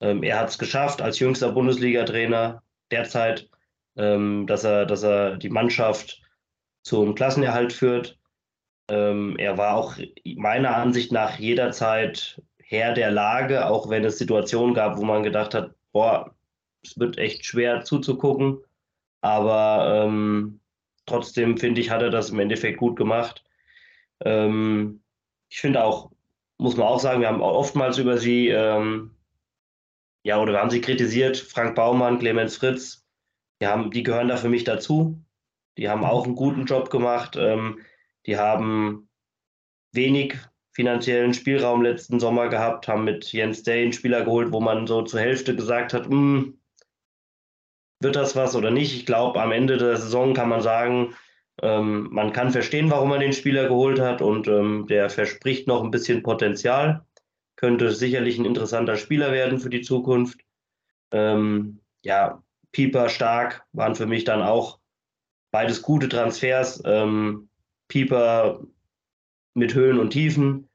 Ähm, 0.00 0.22
er 0.22 0.38
hat 0.38 0.50
es 0.50 0.58
geschafft 0.58 1.02
als 1.02 1.18
jüngster 1.18 1.50
Bundesliga-Trainer 1.50 2.62
derzeit, 2.92 3.48
ähm, 3.96 4.46
dass, 4.46 4.62
er, 4.62 4.86
dass 4.86 5.02
er 5.02 5.36
die 5.36 5.50
Mannschaft 5.50 6.22
zum 6.82 7.16
Klassenerhalt 7.16 7.72
führt. 7.72 8.15
Ähm, 8.88 9.36
er 9.38 9.58
war 9.58 9.76
auch 9.76 9.96
meiner 10.24 10.76
Ansicht 10.76 11.12
nach 11.12 11.38
jederzeit 11.38 12.40
Herr 12.58 12.94
der 12.94 13.10
Lage, 13.10 13.66
auch 13.66 13.90
wenn 13.90 14.04
es 14.04 14.18
Situationen 14.18 14.74
gab, 14.74 14.96
wo 14.98 15.04
man 15.04 15.22
gedacht 15.22 15.54
hat, 15.54 15.74
boah, 15.92 16.34
es 16.82 16.98
wird 16.98 17.18
echt 17.18 17.44
schwer 17.44 17.84
zuzugucken. 17.84 18.58
Aber 19.20 20.04
ähm, 20.06 20.60
trotzdem 21.06 21.58
finde 21.58 21.80
ich, 21.80 21.90
hat 21.90 22.02
er 22.02 22.10
das 22.10 22.30
im 22.30 22.38
Endeffekt 22.38 22.78
gut 22.78 22.96
gemacht. 22.96 23.44
Ähm, 24.24 25.02
ich 25.48 25.60
finde 25.60 25.84
auch, 25.84 26.10
muss 26.58 26.76
man 26.76 26.86
auch 26.86 27.00
sagen, 27.00 27.20
wir 27.20 27.28
haben 27.28 27.42
oftmals 27.42 27.98
über 27.98 28.18
sie, 28.18 28.48
ähm, 28.48 29.16
ja, 30.22 30.40
oder 30.40 30.52
wir 30.52 30.60
haben 30.60 30.70
sie 30.70 30.80
kritisiert, 30.80 31.36
Frank 31.36 31.74
Baumann, 31.74 32.18
Clemens 32.18 32.56
Fritz, 32.56 33.04
die, 33.60 33.66
haben, 33.66 33.90
die 33.90 34.02
gehören 34.02 34.28
da 34.28 34.36
für 34.36 34.48
mich 34.48 34.64
dazu. 34.64 35.22
Die 35.78 35.88
haben 35.88 36.04
auch 36.04 36.24
einen 36.24 36.36
guten 36.36 36.64
Job 36.64 36.90
gemacht. 36.90 37.36
Ähm, 37.36 37.80
die 38.26 38.36
haben 38.36 39.08
wenig 39.92 40.36
finanziellen 40.72 41.32
Spielraum 41.32 41.82
letzten 41.82 42.20
Sommer 42.20 42.48
gehabt, 42.48 42.86
haben 42.86 43.04
mit 43.04 43.32
Jens 43.32 43.62
Day 43.62 43.82
einen 43.82 43.92
Spieler 43.92 44.24
geholt, 44.24 44.52
wo 44.52 44.60
man 44.60 44.86
so 44.86 45.02
zur 45.02 45.20
Hälfte 45.20 45.56
gesagt 45.56 45.94
hat, 45.94 46.06
hm, 46.06 46.60
wird 48.00 48.14
das 48.14 48.36
was 48.36 48.54
oder 48.54 48.70
nicht? 48.70 48.94
Ich 48.94 49.06
glaube, 49.06 49.40
am 49.40 49.52
Ende 49.52 49.78
der 49.78 49.96
Saison 49.96 50.34
kann 50.34 50.50
man 50.50 50.60
sagen, 50.60 51.14
ähm, 51.62 52.08
man 52.10 52.32
kann 52.32 52.50
verstehen, 52.50 52.90
warum 52.90 53.08
man 53.08 53.20
den 53.20 53.32
Spieler 53.32 53.68
geholt 53.68 53.98
hat 53.98 54.20
und 54.20 54.46
ähm, 54.48 54.86
der 54.86 55.08
verspricht 55.08 55.66
noch 55.66 55.82
ein 55.82 55.90
bisschen 55.90 56.22
Potenzial. 56.22 57.06
Könnte 57.56 57.90
sicherlich 57.90 58.38
ein 58.38 58.44
interessanter 58.44 58.96
Spieler 58.96 59.32
werden 59.32 59.58
für 59.58 59.70
die 59.70 59.80
Zukunft. 59.80 60.38
Ähm, 61.10 61.80
ja, 62.02 62.42
Pieper, 62.72 63.08
Stark 63.08 63.64
waren 63.72 63.94
für 63.94 64.04
mich 64.04 64.24
dann 64.24 64.42
auch 64.42 64.78
beides 65.50 65.80
gute 65.80 66.10
Transfers. 66.10 66.82
Ähm, 66.84 67.48
Pieper 67.88 68.60
mit 69.54 69.74
Höhen 69.74 69.98
und 69.98 70.10
Tiefen, 70.10 70.68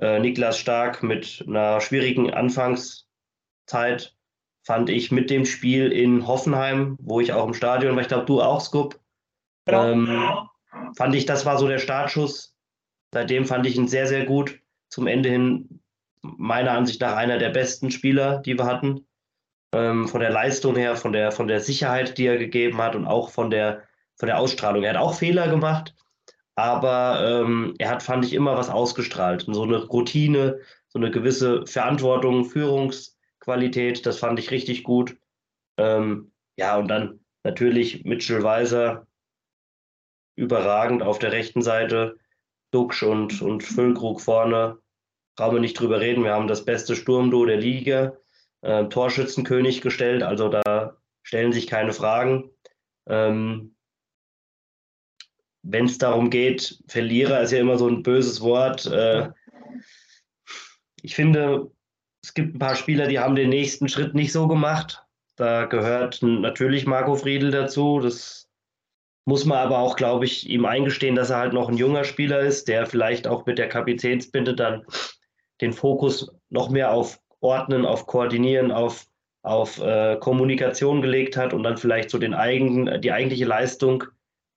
äh, 0.00 0.20
Niklas 0.20 0.58
Stark 0.58 1.02
mit 1.02 1.44
einer 1.46 1.80
schwierigen 1.80 2.32
Anfangszeit 2.32 4.14
fand 4.62 4.90
ich 4.90 5.10
mit 5.10 5.30
dem 5.30 5.46
Spiel 5.46 5.90
in 5.90 6.26
Hoffenheim, 6.26 6.98
wo 7.00 7.20
ich 7.20 7.32
auch 7.32 7.46
im 7.46 7.54
Stadion 7.54 7.96
war, 7.96 8.02
ich 8.02 8.08
glaube, 8.08 8.26
du 8.26 8.42
auch, 8.42 8.60
Scoop, 8.60 9.00
genau. 9.64 9.92
ähm, 9.92 10.48
fand 10.94 11.14
ich, 11.14 11.24
das 11.26 11.46
war 11.46 11.58
so 11.58 11.66
der 11.66 11.78
Startschuss. 11.78 12.54
Seitdem 13.12 13.46
fand 13.46 13.66
ich 13.66 13.76
ihn 13.76 13.88
sehr, 13.88 14.06
sehr 14.06 14.26
gut. 14.26 14.60
Zum 14.90 15.06
Ende 15.06 15.30
hin 15.30 15.80
meiner 16.20 16.72
Ansicht 16.72 17.00
nach 17.00 17.16
einer 17.16 17.38
der 17.38 17.50
besten 17.50 17.90
Spieler, 17.90 18.38
die 18.40 18.58
wir 18.58 18.66
hatten. 18.66 19.06
Ähm, 19.72 20.08
von 20.08 20.20
der 20.20 20.30
Leistung 20.30 20.76
her, 20.76 20.96
von 20.96 21.12
der, 21.12 21.32
von 21.32 21.48
der 21.48 21.60
Sicherheit, 21.60 22.18
die 22.18 22.26
er 22.26 22.38
gegeben 22.38 22.78
hat 22.78 22.94
und 22.94 23.06
auch 23.06 23.30
von 23.30 23.50
der, 23.50 23.84
von 24.16 24.26
der 24.26 24.38
Ausstrahlung. 24.38 24.82
Er 24.82 24.90
hat 24.90 25.00
auch 25.00 25.14
Fehler 25.14 25.48
gemacht, 25.48 25.94
aber 26.58 27.24
ähm, 27.24 27.74
er 27.78 27.88
hat, 27.88 28.02
fand 28.02 28.24
ich, 28.24 28.32
immer 28.32 28.56
was 28.56 28.68
ausgestrahlt. 28.68 29.46
So 29.46 29.62
eine 29.62 29.84
Routine, 29.84 30.58
so 30.88 30.98
eine 30.98 31.12
gewisse 31.12 31.64
Verantwortung, 31.66 32.46
Führungsqualität, 32.46 34.04
das 34.04 34.18
fand 34.18 34.40
ich 34.40 34.50
richtig 34.50 34.82
gut. 34.82 35.16
Ähm, 35.76 36.32
ja, 36.56 36.76
und 36.76 36.88
dann 36.88 37.20
natürlich 37.44 38.04
Mitchell 38.04 38.42
Weiser, 38.42 39.06
überragend 40.34 41.04
auf 41.04 41.20
der 41.20 41.30
rechten 41.30 41.62
Seite, 41.62 42.18
Duxch 42.72 43.04
und, 43.04 43.40
und 43.40 43.62
Füllkrug 43.62 44.20
vorne, 44.20 44.78
brauchen 45.36 45.54
wir 45.54 45.60
nicht 45.60 45.78
drüber 45.78 46.00
reden. 46.00 46.24
Wir 46.24 46.32
haben 46.32 46.48
das 46.48 46.64
beste 46.64 46.96
Sturmduo 46.96 47.46
der 47.46 47.58
Liga, 47.58 48.16
äh, 48.62 48.86
Torschützenkönig 48.86 49.80
gestellt, 49.80 50.24
also 50.24 50.48
da 50.48 50.96
stellen 51.22 51.52
sich 51.52 51.68
keine 51.68 51.92
Fragen. 51.92 52.50
Ähm, 53.06 53.76
Wenn 55.70 55.84
es 55.84 55.98
darum 55.98 56.30
geht, 56.30 56.78
Verlierer 56.88 57.42
ist 57.42 57.52
ja 57.52 57.58
immer 57.58 57.76
so 57.76 57.88
ein 57.88 58.02
böses 58.02 58.40
Wort. 58.40 58.86
Äh, 58.86 59.28
ich 61.02 61.14
finde, 61.14 61.70
es 62.22 62.32
gibt 62.32 62.54
ein 62.54 62.58
paar 62.58 62.74
Spieler, 62.74 63.06
die 63.06 63.18
haben 63.18 63.36
den 63.36 63.50
nächsten 63.50 63.88
Schritt 63.88 64.14
nicht 64.14 64.32
so 64.32 64.48
gemacht. 64.48 65.04
Da 65.36 65.66
gehört 65.66 66.22
natürlich 66.22 66.86
Marco 66.86 67.16
Friedl 67.16 67.50
dazu. 67.50 68.00
Das 68.00 68.48
muss 69.26 69.44
man 69.44 69.58
aber 69.58 69.78
auch, 69.78 69.96
glaube 69.96 70.24
ich, 70.24 70.48
ihm 70.48 70.64
eingestehen, 70.64 71.14
dass 71.14 71.28
er 71.28 71.36
halt 71.36 71.52
noch 71.52 71.68
ein 71.68 71.76
junger 71.76 72.04
Spieler 72.04 72.40
ist, 72.40 72.66
der 72.66 72.86
vielleicht 72.86 73.26
auch 73.26 73.44
mit 73.44 73.58
der 73.58 73.68
Kapitänsbinde 73.68 74.54
dann 74.54 74.86
den 75.60 75.74
Fokus 75.74 76.32
noch 76.48 76.70
mehr 76.70 76.92
auf 76.92 77.20
Ordnen, 77.40 77.84
auf 77.84 78.06
Koordinieren, 78.06 78.72
auf, 78.72 79.06
auf 79.42 79.78
äh, 79.82 80.16
Kommunikation 80.18 81.02
gelegt 81.02 81.36
hat 81.36 81.52
und 81.52 81.62
dann 81.62 81.76
vielleicht 81.76 82.08
so 82.08 82.16
den 82.16 82.32
eigenen, 82.32 83.02
die 83.02 83.12
eigentliche 83.12 83.44
Leistung 83.44 84.04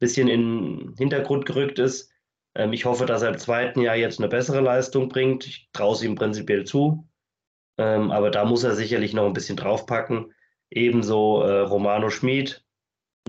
bisschen 0.02 0.28
in 0.28 0.42
den 0.42 0.96
Hintergrund 0.98 1.46
gerückt 1.46 1.80
ist. 1.80 2.12
Ähm, 2.56 2.74
ich 2.74 2.84
hoffe, 2.84 3.06
dass 3.06 3.22
er 3.22 3.30
im 3.30 3.38
zweiten 3.38 3.80
Jahr 3.82 3.96
jetzt 3.96 4.20
eine 4.20 4.28
bessere 4.28 4.60
Leistung 4.60 5.08
bringt. 5.08 5.48
Ich 5.48 5.70
traue 5.72 5.96
es 5.96 6.04
ihm 6.04 6.16
prinzipiell 6.16 6.66
zu. 6.66 7.08
Ähm, 7.78 8.12
aber 8.12 8.30
da 8.32 8.44
muss 8.44 8.66
er 8.66 8.76
sicherlich 8.76 9.14
noch 9.14 9.26
ein 9.26 9.34
bisschen 9.34 9.56
draufpacken. 9.56 10.34
Ebenso 10.70 11.44
äh, 11.44 11.62
Romano 11.62 12.10
Schmid. 12.10 12.66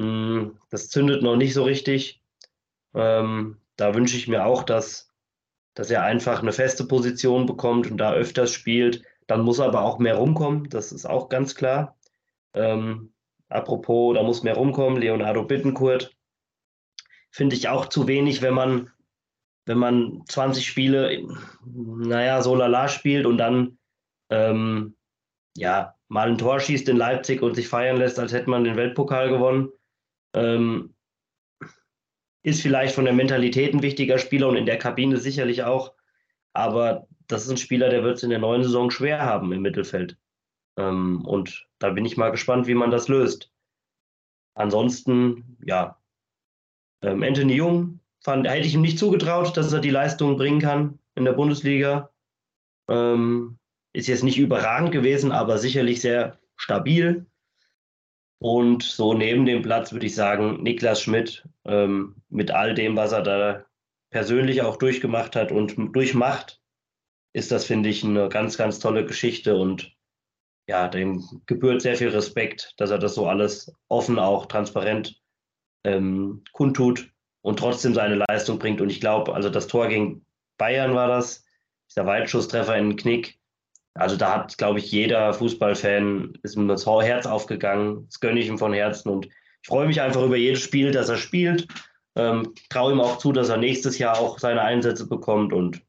Mm, 0.01 0.51
das 0.71 0.89
zündet 0.89 1.23
noch 1.23 1.37
nicht 1.37 1.55
so 1.55 1.63
richtig. 1.63 2.21
Ähm, 2.95 3.59
da 3.77 3.95
wünsche 3.95 4.17
ich 4.17 4.27
mir 4.27 4.45
auch, 4.47 4.65
dass 4.65 5.13
dass 5.75 5.91
er 5.91 6.03
einfach 6.03 6.43
eine 6.43 6.53
feste 6.53 6.85
Position 6.85 7.47
bekommt 7.47 7.91
und 7.91 7.97
da 7.99 8.13
öfters 8.13 8.53
spielt. 8.53 9.03
Dann 9.27 9.43
muss 9.43 9.59
er 9.59 9.67
aber 9.67 9.83
auch 9.83 9.99
mehr 9.99 10.17
rumkommen, 10.17 10.69
das 10.69 10.93
ist 10.93 11.07
auch 11.07 11.29
ganz 11.29 11.55
klar. 11.55 11.97
Ähm, 12.55 13.13
apropos, 13.49 14.15
da 14.15 14.23
muss 14.23 14.43
mehr 14.43 14.57
rumkommen, 14.57 15.01
Leonardo 15.01 15.45
Bittenkurt. 15.45 16.15
Finde 17.33 17.57
ich 17.57 17.69
auch 17.69 17.87
zu 17.87 18.07
wenig, 18.07 18.43
wenn 18.43 18.55
man, 18.55 18.91
wenn 19.67 19.79
man 19.79 20.23
20 20.29 20.65
Spiele, 20.65 21.27
naja, 21.65 22.43
so 22.43 22.55
lala 22.55 22.89
spielt 22.89 23.27
und 23.27 23.39
dann 23.39 23.79
ähm, 24.31 24.95
ja, 25.57 25.95
mal 26.09 26.29
ein 26.29 26.39
Tor 26.39 26.61
schießt 26.61 26.89
in 26.89 26.97
Leipzig 26.97 27.43
und 27.43 27.55
sich 27.55 27.69
feiern 27.69 27.97
lässt, 27.97 28.19
als 28.19 28.33
hätte 28.33 28.51
man 28.51 28.65
den 28.65 28.77
Weltpokal 28.77 29.29
gewonnen. 29.29 29.71
Ähm, 30.35 30.95
ist 32.43 32.63
vielleicht 32.63 32.95
von 32.95 33.05
der 33.05 33.15
Mentalität 33.15 33.73
ein 33.73 33.83
wichtiger 33.83 34.19
Spieler 34.19 34.49
und 34.49 34.57
in 34.57 34.67
der 34.67 34.79
Kabine 34.79 35.19
sicherlich 35.19 35.63
auch. 35.63 35.95
Aber 36.53 37.07
das 37.29 37.45
ist 37.45 37.51
ein 37.51 37.57
Spieler, 37.57 37.89
der 37.89 38.03
wird 38.03 38.17
es 38.17 38.23
in 38.23 38.31
der 38.31 38.41
neuen 38.41 38.63
Saison 38.63 38.91
schwer 38.91 39.21
haben 39.21 39.53
im 39.53 39.63
Mittelfeld. 39.63 40.19
Ähm, 40.77 41.25
und 41.25 41.69
da 41.79 41.91
bin 41.91 42.05
ich 42.05 42.17
mal 42.17 42.31
gespannt, 42.31 42.67
wie 42.67 42.75
man 42.75 42.91
das 42.91 43.09
löst. 43.09 43.51
Ansonsten, 44.55 45.57
ja, 45.65 46.02
ähm, 47.03 47.23
Anthony 47.23 47.55
Jung 47.55 48.01
fand, 48.21 48.49
hätte 48.49 48.67
ich 48.67 48.75
ihm 48.75 48.83
nicht 48.83 48.99
zugetraut, 48.99 49.57
dass 49.57 49.73
er 49.73 49.81
die 49.81 49.91
Leistung 49.91 50.37
bringen 50.37 50.61
kann 50.61 50.99
in 51.15 51.25
der 51.25 51.33
Bundesliga. 51.33 52.11
Ähm, 52.89 53.59
ist 53.93 54.09
jetzt 54.09 54.25
nicht 54.25 54.39
überragend 54.39 54.93
gewesen, 54.93 55.33
aber 55.33 55.59
sicherlich 55.59 56.01
sehr 56.01 56.39
stabil. 56.57 57.27
Und 58.39 58.83
so 58.83 59.15
neben 59.15 59.47
dem 59.47 59.63
Platz 59.63 59.93
würde 59.93 60.07
ich 60.07 60.15
sagen, 60.15 60.63
Niklas 60.63 61.01
Schmidt 61.01 61.47
ähm, 61.65 62.17
mit 62.29 62.51
all 62.51 62.75
dem, 62.75 62.97
was 62.97 63.13
er 63.13 63.23
da 63.23 63.65
persönlich 64.11 64.63
auch 64.63 64.77
durchgemacht 64.77 65.37
hat 65.37 65.53
und 65.53 65.77
durchmacht, 65.95 66.61
ist 67.35 67.53
das, 67.53 67.65
finde 67.65 67.89
ich, 67.89 68.05
eine 68.05 68.29
ganz, 68.29 68.59
ganz 68.59 68.79
tolle 68.79 69.07
Geschichte 69.07 69.57
und 69.57 69.97
ja, 70.69 70.89
dem 70.89 71.25
gebührt 71.47 71.83
sehr 71.83 71.97
viel 71.97 72.09
Respekt, 72.09 72.75
dass 72.77 72.91
er 72.91 72.99
das 72.99 73.15
so 73.15 73.27
alles 73.27 73.73
offen, 73.89 74.19
auch 74.19 74.47
transparent 74.47 75.22
ähm, 75.85 76.43
kundtut 76.53 77.11
und 77.43 77.59
trotzdem 77.59 77.95
seine 77.95 78.25
Leistung 78.29 78.59
bringt. 78.59 78.81
Und 78.81 78.91
ich 78.91 79.01
glaube, 79.01 79.35
also 79.35 79.51
das 79.51 79.67
Tor 79.67 79.89
gegen 79.89 80.25
Bayern 80.59 80.95
war 80.95 81.09
das, 81.09 81.45
dieser 81.91 82.07
Weitschusstreffer 82.07 82.77
in 82.77 82.91
den 82.91 82.97
Knick, 82.97 83.39
also 83.95 84.17
da 84.17 84.35
hat, 84.35 84.57
glaube 84.57 84.79
ich, 84.79 84.91
jeder 84.91 85.35
Fußballfan 85.35 86.39
ist 86.43 86.57
ihm 86.57 86.69
das 86.69 86.87
Herz 86.87 87.27
aufgegangen. 87.27 88.07
Das 88.07 88.21
gönne 88.21 88.41
ich 88.41 88.49
ihm 88.49 88.59
von 88.59 88.73
Herzen 88.73 89.11
und 89.11 89.27
ich 89.27 89.69
freue 89.69 89.87
mich 89.87 90.01
einfach 90.01 90.23
über 90.23 90.37
jedes 90.37 90.61
Spiel, 90.61 90.93
das 90.93 91.09
er 91.09 91.19
spielt. 91.19 91.69
Ähm, 92.15 92.55
traue 92.69 92.93
ihm 92.93 93.01
auch 93.01 93.19
zu, 93.19 93.33
dass 93.33 93.49
er 93.49 93.59
nächstes 93.59 93.99
Jahr 93.99 94.19
auch 94.19 94.39
seine 94.39 94.63
Einsätze 94.63 95.09
bekommt 95.09 95.53
und 95.53 95.83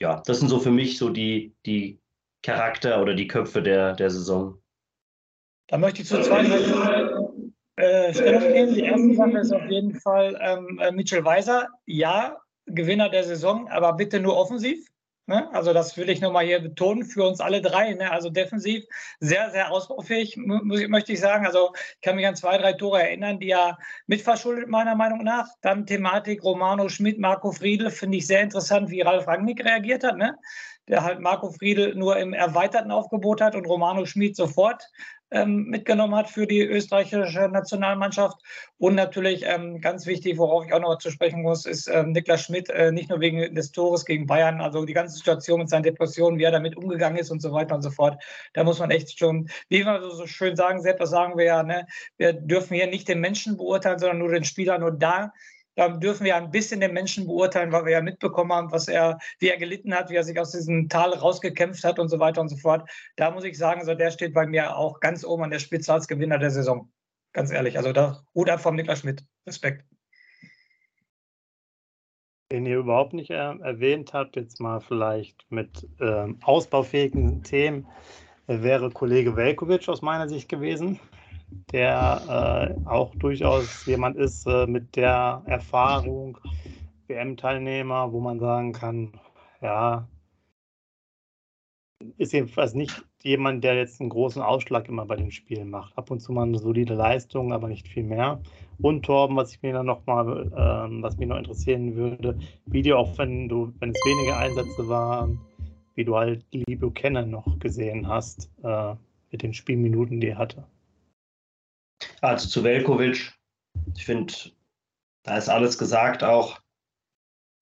ja, 0.00 0.22
das 0.26 0.38
sind 0.38 0.48
so 0.48 0.60
für 0.60 0.70
mich 0.70 0.98
so 0.98 1.10
die, 1.10 1.54
die 1.66 2.00
Charakter 2.42 3.02
oder 3.02 3.14
die 3.14 3.26
Köpfe 3.26 3.62
der, 3.62 3.94
der 3.94 4.10
Saison. 4.10 4.62
Da 5.66 5.78
möchte 5.78 6.02
ich 6.02 6.08
zu 6.08 6.20
zwei 6.22 6.44
äh, 7.78 8.12
nehmen. 8.12 8.74
Die 8.74 8.82
erste 8.82 9.14
Sache 9.14 9.38
ist 9.38 9.52
auf 9.52 9.66
jeden 9.68 9.94
Fall 9.94 10.38
ähm, 10.40 10.78
äh, 10.80 10.92
Mitchell 10.92 11.24
Weiser. 11.24 11.68
Ja, 11.86 12.38
Gewinner 12.66 13.08
der 13.08 13.24
Saison, 13.24 13.68
aber 13.68 13.94
bitte 13.94 14.20
nur 14.20 14.36
offensiv. 14.36 14.86
Ne? 15.26 15.46
Also 15.52 15.74
das 15.74 15.94
will 15.98 16.08
ich 16.08 16.22
nochmal 16.22 16.46
hier 16.46 16.58
betonen 16.58 17.04
für 17.04 17.24
uns 17.24 17.40
alle 17.40 17.60
drei. 17.60 17.92
Ne? 17.92 18.10
Also 18.10 18.30
defensiv 18.30 18.84
sehr, 19.20 19.50
sehr 19.50 19.70
ausbaufähig, 19.70 20.36
möchte 20.38 21.12
ich 21.12 21.20
sagen. 21.20 21.44
Also 21.44 21.72
ich 21.74 22.00
kann 22.00 22.16
mich 22.16 22.26
an 22.26 22.34
zwei, 22.34 22.56
drei 22.56 22.72
Tore 22.72 23.02
erinnern, 23.02 23.38
die 23.38 23.48
ja 23.48 23.76
mitverschuldet 24.06 24.68
meiner 24.68 24.94
Meinung 24.94 25.22
nach. 25.24 25.46
Dann 25.60 25.84
Thematik 25.84 26.42
Romano 26.42 26.88
Schmidt, 26.88 27.18
Marco 27.18 27.52
Friedl, 27.52 27.90
finde 27.90 28.16
ich 28.16 28.26
sehr 28.26 28.42
interessant, 28.42 28.88
wie 28.88 29.02
Ralf 29.02 29.26
Rangnick 29.26 29.62
reagiert 29.62 30.02
hat. 30.02 30.16
Ne? 30.16 30.34
der 30.88 31.04
halt 31.04 31.20
Marco 31.20 31.50
Friedl 31.50 31.94
nur 31.94 32.16
im 32.16 32.32
erweiterten 32.32 32.90
Aufgebot 32.90 33.40
hat 33.40 33.54
und 33.54 33.66
Romano 33.66 34.06
Schmid 34.06 34.36
sofort 34.36 34.82
mitgenommen 35.30 36.14
hat 36.14 36.30
für 36.30 36.46
die 36.46 36.62
österreichische 36.62 37.48
Nationalmannschaft. 37.48 38.38
Und 38.78 38.94
natürlich 38.94 39.44
ähm, 39.44 39.80
ganz 39.80 40.06
wichtig, 40.06 40.38
worauf 40.38 40.64
ich 40.64 40.72
auch 40.72 40.80
noch 40.80 40.98
zu 40.98 41.10
sprechen 41.10 41.42
muss, 41.42 41.66
ist 41.66 41.88
ähm, 41.88 42.12
Niklas 42.12 42.44
Schmidt, 42.44 42.70
äh, 42.70 42.92
nicht 42.92 43.10
nur 43.10 43.20
wegen 43.20 43.54
des 43.54 43.72
Tores 43.72 44.04
gegen 44.04 44.26
Bayern, 44.26 44.60
also 44.60 44.84
die 44.84 44.94
ganze 44.94 45.16
Situation 45.16 45.60
mit 45.60 45.68
seinen 45.68 45.82
Depressionen, 45.82 46.38
wie 46.38 46.44
er 46.44 46.50
damit 46.50 46.76
umgegangen 46.76 47.18
ist 47.18 47.30
und 47.30 47.42
so 47.42 47.52
weiter 47.52 47.74
und 47.74 47.82
so 47.82 47.90
fort. 47.90 48.22
Da 48.54 48.64
muss 48.64 48.78
man 48.78 48.90
echt 48.90 49.18
schon, 49.18 49.50
wie 49.68 49.84
wir 49.84 50.00
so 50.10 50.26
schön 50.26 50.56
sagen, 50.56 50.80
selbst 50.80 51.08
sagen 51.08 51.36
wir 51.36 51.44
ja, 51.44 51.62
ne, 51.62 51.86
wir 52.16 52.32
dürfen 52.32 52.74
hier 52.74 52.86
nicht 52.86 53.08
den 53.08 53.20
Menschen 53.20 53.56
beurteilen, 53.56 53.98
sondern 53.98 54.18
nur 54.18 54.30
den 54.30 54.44
Spieler. 54.44 54.78
Nur 54.78 54.92
da 54.92 55.32
da 55.78 55.88
dürfen 55.88 56.24
wir 56.24 56.34
ein 56.34 56.50
bisschen 56.50 56.80
den 56.80 56.92
Menschen 56.92 57.28
beurteilen, 57.28 57.70
weil 57.70 57.84
wir 57.84 57.92
ja 57.92 58.00
mitbekommen 58.00 58.52
haben, 58.52 58.72
was 58.72 58.88
er, 58.88 59.16
wie 59.38 59.48
er 59.48 59.58
gelitten 59.58 59.94
hat, 59.94 60.10
wie 60.10 60.16
er 60.16 60.24
sich 60.24 60.38
aus 60.40 60.50
diesem 60.50 60.88
Tal 60.88 61.14
rausgekämpft 61.14 61.84
hat 61.84 62.00
und 62.00 62.08
so 62.08 62.18
weiter 62.18 62.40
und 62.40 62.48
so 62.48 62.56
fort. 62.56 62.90
Da 63.14 63.30
muss 63.30 63.44
ich 63.44 63.56
sagen, 63.56 63.84
so 63.84 63.94
der 63.94 64.10
steht 64.10 64.34
bei 64.34 64.44
mir 64.44 64.76
auch 64.76 64.98
ganz 64.98 65.24
oben 65.24 65.44
an 65.44 65.50
der 65.50 65.60
Spitze 65.60 65.92
als 65.92 66.08
Gewinner 66.08 66.38
der 66.38 66.50
Saison. 66.50 66.90
Ganz 67.32 67.52
ehrlich. 67.52 67.76
Also 67.76 67.92
da 67.92 68.24
Hut 68.34 68.50
ab 68.50 68.60
vom 68.60 68.74
Niklas 68.74 69.00
Schmidt. 69.00 69.24
Respekt. 69.46 69.84
Den 72.50 72.66
ihr 72.66 72.78
überhaupt 72.78 73.12
nicht 73.12 73.30
äh, 73.30 73.34
erwähnt 73.34 74.12
habt, 74.12 74.34
jetzt 74.34 74.58
mal 74.58 74.80
vielleicht 74.80 75.46
mit 75.48 75.86
ähm, 76.00 76.40
ausbaufähigen 76.42 77.44
Themen, 77.44 77.86
wäre 78.48 78.90
Kollege 78.90 79.36
Velkovic 79.36 79.88
aus 79.88 80.02
meiner 80.02 80.28
Sicht 80.28 80.48
gewesen 80.48 80.98
der 81.72 82.76
äh, 82.84 82.88
auch 82.88 83.14
durchaus 83.14 83.86
jemand 83.86 84.16
ist 84.16 84.46
äh, 84.46 84.66
mit 84.66 84.96
der 84.96 85.42
Erfahrung, 85.46 86.38
WM-Teilnehmer, 87.06 88.12
wo 88.12 88.20
man 88.20 88.38
sagen 88.38 88.72
kann, 88.72 89.12
ja, 89.60 90.06
ist 92.16 92.32
jedenfalls 92.32 92.74
nicht 92.74 93.04
jemand, 93.22 93.64
der 93.64 93.76
jetzt 93.76 94.00
einen 94.00 94.10
großen 94.10 94.40
Ausschlag 94.40 94.88
immer 94.88 95.04
bei 95.04 95.16
den 95.16 95.30
Spielen 95.30 95.70
macht. 95.70 95.96
Ab 95.98 96.10
und 96.10 96.20
zu 96.20 96.32
mal 96.32 96.44
eine 96.44 96.58
solide 96.58 96.94
Leistung, 96.94 97.52
aber 97.52 97.68
nicht 97.68 97.88
viel 97.88 98.04
mehr. 98.04 98.40
Und 98.80 99.04
Torben, 99.04 99.36
was 99.36 99.52
ich 99.52 99.62
mir 99.62 99.72
dann 99.72 99.86
noch 99.86 100.06
mal, 100.06 100.46
äh, 100.46 101.02
was 101.02 101.16
mich 101.16 101.28
noch 101.28 101.38
interessieren 101.38 101.96
würde, 101.96 102.38
Video, 102.66 102.98
auch 102.98 103.18
wenn 103.18 103.48
du, 103.48 103.72
wenn 103.80 103.90
es 103.90 104.00
wenige 104.04 104.36
Einsätze 104.36 104.88
waren, 104.88 105.40
wie 105.96 106.04
du 106.04 106.14
halt 106.16 106.44
Liebe 106.52 106.90
Kenne 106.92 107.26
noch 107.26 107.58
gesehen 107.58 108.06
hast. 108.06 108.50
Äh, 108.62 108.94
mit 109.30 109.42
den 109.42 109.54
Spielminuten, 109.54 110.20
die 110.20 110.28
er 110.28 110.38
hatte. 110.38 110.64
Also 112.20 112.48
zu 112.48 112.64
Velkovic, 112.64 113.32
ich 113.96 114.04
finde, 114.04 114.34
da 115.22 115.36
ist 115.36 115.48
alles 115.48 115.78
gesagt, 115.78 116.24
auch 116.24 116.60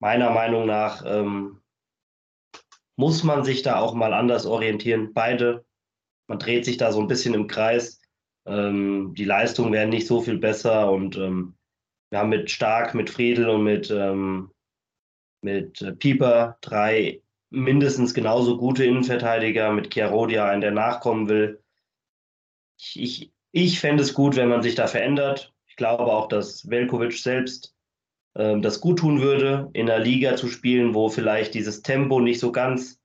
meiner 0.00 0.30
Meinung 0.30 0.66
nach 0.66 1.02
ähm, 1.04 1.60
muss 2.96 3.22
man 3.22 3.44
sich 3.44 3.62
da 3.62 3.78
auch 3.78 3.94
mal 3.94 4.14
anders 4.14 4.46
orientieren. 4.46 5.12
Beide, 5.12 5.64
man 6.26 6.38
dreht 6.38 6.64
sich 6.64 6.76
da 6.78 6.92
so 6.92 7.00
ein 7.00 7.08
bisschen 7.08 7.34
im 7.34 7.46
Kreis. 7.46 8.00
Ähm, 8.46 9.14
die 9.14 9.24
Leistungen 9.24 9.72
werden 9.72 9.90
nicht 9.90 10.06
so 10.06 10.22
viel 10.22 10.38
besser 10.38 10.90
und 10.90 11.16
ähm, 11.16 11.56
wir 12.10 12.20
haben 12.20 12.30
mit 12.30 12.50
Stark, 12.50 12.94
mit 12.94 13.10
Friedel 13.10 13.48
und 13.48 13.64
mit, 13.64 13.90
ähm, 13.90 14.52
mit 15.42 15.98
Pieper 15.98 16.56
drei 16.60 17.20
mindestens 17.50 18.14
genauso 18.14 18.56
gute 18.58 18.84
Innenverteidiger, 18.84 19.72
mit 19.72 19.92
Chiarodia, 19.92 20.48
einen, 20.48 20.60
der 20.60 20.72
nachkommen 20.72 21.28
will. 21.28 21.62
Ich, 22.78 23.00
ich, 23.00 23.32
ich 23.52 23.80
fände 23.80 24.02
es 24.02 24.14
gut, 24.14 24.36
wenn 24.36 24.48
man 24.48 24.62
sich 24.62 24.74
da 24.74 24.86
verändert. 24.86 25.52
Ich 25.66 25.76
glaube 25.76 26.04
auch, 26.04 26.28
dass 26.28 26.68
Velkovic 26.68 27.12
selbst 27.12 27.74
ähm, 28.34 28.62
das 28.62 28.80
gut 28.80 28.98
tun 28.98 29.20
würde, 29.20 29.70
in 29.72 29.90
einer 29.90 30.02
Liga 30.02 30.36
zu 30.36 30.48
spielen, 30.48 30.94
wo 30.94 31.08
vielleicht 31.08 31.54
dieses 31.54 31.82
Tempo 31.82 32.20
nicht 32.20 32.40
so 32.40 32.52
ganz 32.52 33.00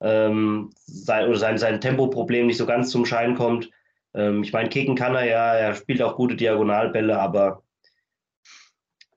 ähm, 0.00 0.70
sein, 0.76 1.28
oder 1.28 1.38
sein, 1.38 1.58
sein 1.58 1.80
Tempoproblem 1.80 2.46
nicht 2.46 2.58
so 2.58 2.66
ganz 2.66 2.90
zum 2.90 3.06
Schein 3.06 3.34
kommt. 3.34 3.70
Ähm, 4.14 4.42
ich 4.42 4.52
meine, 4.52 4.68
kicken 4.68 4.94
kann 4.94 5.14
er 5.14 5.24
ja, 5.24 5.54
er 5.54 5.74
spielt 5.74 6.02
auch 6.02 6.16
gute 6.16 6.36
Diagonalbälle, 6.36 7.18
aber 7.18 7.62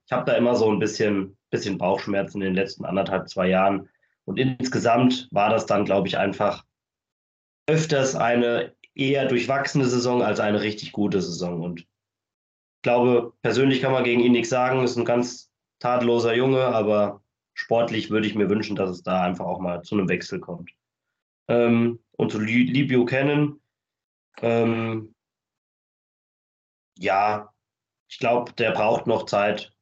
ich 0.06 0.12
habe 0.12 0.30
da 0.30 0.38
immer 0.38 0.56
so 0.56 0.70
ein 0.70 0.80
bisschen, 0.80 1.38
bisschen 1.50 1.78
Bauchschmerzen 1.78 2.42
in 2.42 2.48
den 2.48 2.56
letzten 2.56 2.86
anderthalb, 2.86 3.30
zwei 3.30 3.48
Jahren. 3.48 3.90
Und 4.26 4.38
insgesamt 4.38 5.28
war 5.32 5.50
das 5.50 5.66
dann, 5.66 5.86
glaube 5.86 6.08
ich, 6.08 6.18
einfach 6.18 6.66
öfters 7.68 8.16
eine 8.16 8.74
eher 8.96 9.28
durchwachsene 9.28 9.86
Saison 9.86 10.22
als 10.22 10.40
eine 10.40 10.62
richtig 10.62 10.92
gute 10.92 11.22
Saison. 11.22 11.62
Und 11.62 11.82
ich 11.82 11.88
glaube, 12.82 13.34
persönlich 13.42 13.82
kann 13.82 13.92
man 13.92 14.04
gegen 14.04 14.22
ihn 14.22 14.32
nichts 14.32 14.50
sagen, 14.50 14.84
ist 14.84 14.98
ein 14.98 15.06
ganz 15.06 15.52
tadelloser 15.80 16.36
Junge, 16.36 16.66
aber 16.66 17.24
sportlich 17.54 18.10
würde 18.10 18.28
ich 18.28 18.36
mir 18.36 18.50
wünschen, 18.50 18.76
dass 18.76 18.90
es 18.90 19.04
da 19.04 19.24
einfach 19.24 19.46
auch 19.46 19.60
mal 19.60 19.82
zu 19.84 19.96
einem 19.96 20.10
Wechsel 20.10 20.40
kommt. 20.40 20.72
Ähm, 21.48 22.00
und 22.18 22.32
zu 22.32 22.40
Lee 22.40 22.84
Buchanan, 22.84 23.60
ähm, 24.42 25.16
ja, 26.98 27.54
ich 28.08 28.20
glaube, 28.20 28.54
der 28.54 28.72
braucht 28.72 29.08
noch 29.08 29.26
Zeit. 29.26 29.74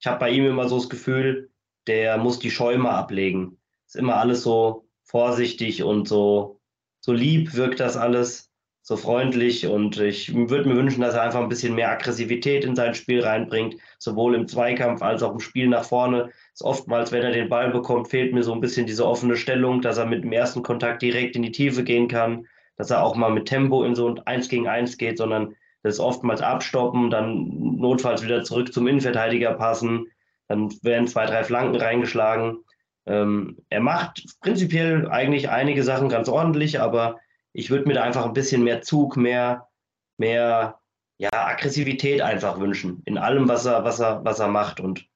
Ich 0.00 0.06
habe 0.06 0.18
bei 0.18 0.30
ihm 0.30 0.46
immer 0.46 0.68
so 0.68 0.78
das 0.78 0.88
Gefühl, 0.88 1.50
der 1.86 2.18
muss 2.18 2.38
die 2.38 2.50
Schäume 2.50 2.90
ablegen. 2.90 3.60
Ist 3.86 3.96
immer 3.96 4.16
alles 4.16 4.42
so 4.42 4.88
vorsichtig 5.02 5.82
und 5.82 6.08
so, 6.08 6.60
so 7.04 7.12
lieb 7.12 7.52
wirkt 7.52 7.80
das 7.80 7.98
alles 7.98 8.50
so 8.80 8.96
freundlich 8.96 9.66
und 9.66 10.00
ich 10.00 10.34
würde 10.34 10.66
mir 10.66 10.76
wünschen, 10.76 11.02
dass 11.02 11.12
er 11.12 11.20
einfach 11.20 11.42
ein 11.42 11.50
bisschen 11.50 11.74
mehr 11.74 11.90
Aggressivität 11.90 12.64
in 12.64 12.74
sein 12.74 12.94
Spiel 12.94 13.22
reinbringt, 13.22 13.76
sowohl 13.98 14.34
im 14.34 14.48
Zweikampf 14.48 15.02
als 15.02 15.22
auch 15.22 15.32
im 15.32 15.40
Spiel 15.40 15.68
nach 15.68 15.84
vorne. 15.84 16.30
Ist 16.54 16.62
oftmals, 16.62 17.12
wenn 17.12 17.22
er 17.22 17.32
den 17.32 17.50
Ball 17.50 17.70
bekommt, 17.70 18.08
fehlt 18.08 18.32
mir 18.32 18.42
so 18.42 18.54
ein 18.54 18.60
bisschen 18.62 18.86
diese 18.86 19.06
offene 19.06 19.36
Stellung, 19.36 19.82
dass 19.82 19.98
er 19.98 20.06
mit 20.06 20.24
dem 20.24 20.32
ersten 20.32 20.62
Kontakt 20.62 21.02
direkt 21.02 21.36
in 21.36 21.42
die 21.42 21.52
Tiefe 21.52 21.84
gehen 21.84 22.08
kann, 22.08 22.46
dass 22.78 22.90
er 22.90 23.02
auch 23.02 23.16
mal 23.16 23.30
mit 23.30 23.44
Tempo 23.44 23.84
in 23.84 23.94
so 23.94 24.08
ein 24.08 24.20
1 24.20 24.48
gegen 24.48 24.66
1 24.66 24.96
geht, 24.96 25.18
sondern 25.18 25.54
das 25.82 25.96
ist 25.96 26.00
oftmals 26.00 26.40
abstoppen, 26.40 27.10
dann 27.10 27.50
notfalls 27.76 28.24
wieder 28.24 28.44
zurück 28.44 28.72
zum 28.72 28.86
Innenverteidiger 28.86 29.52
passen, 29.52 30.06
dann 30.48 30.72
werden 30.80 31.06
zwei, 31.06 31.26
drei 31.26 31.44
Flanken 31.44 31.76
reingeschlagen. 31.76 32.63
Ähm, 33.06 33.58
er 33.68 33.80
macht 33.80 34.24
prinzipiell 34.40 35.08
eigentlich 35.08 35.50
einige 35.50 35.82
Sachen 35.82 36.08
ganz 36.08 36.28
ordentlich, 36.28 36.80
aber 36.80 37.20
ich 37.52 37.70
würde 37.70 37.86
mir 37.86 37.94
da 37.94 38.02
einfach 38.02 38.24
ein 38.24 38.32
bisschen 38.32 38.64
mehr 38.64 38.82
Zug, 38.82 39.16
mehr, 39.16 39.68
mehr 40.16 40.80
ja, 41.18 41.30
Aggressivität 41.32 42.20
einfach 42.20 42.58
wünschen 42.58 43.02
in 43.04 43.18
allem, 43.18 43.48
was 43.48 43.66
er, 43.66 43.84
was 43.84 44.00
er, 44.00 44.24
was 44.24 44.40
er 44.40 44.48
macht. 44.48 44.80
Und 44.80 45.06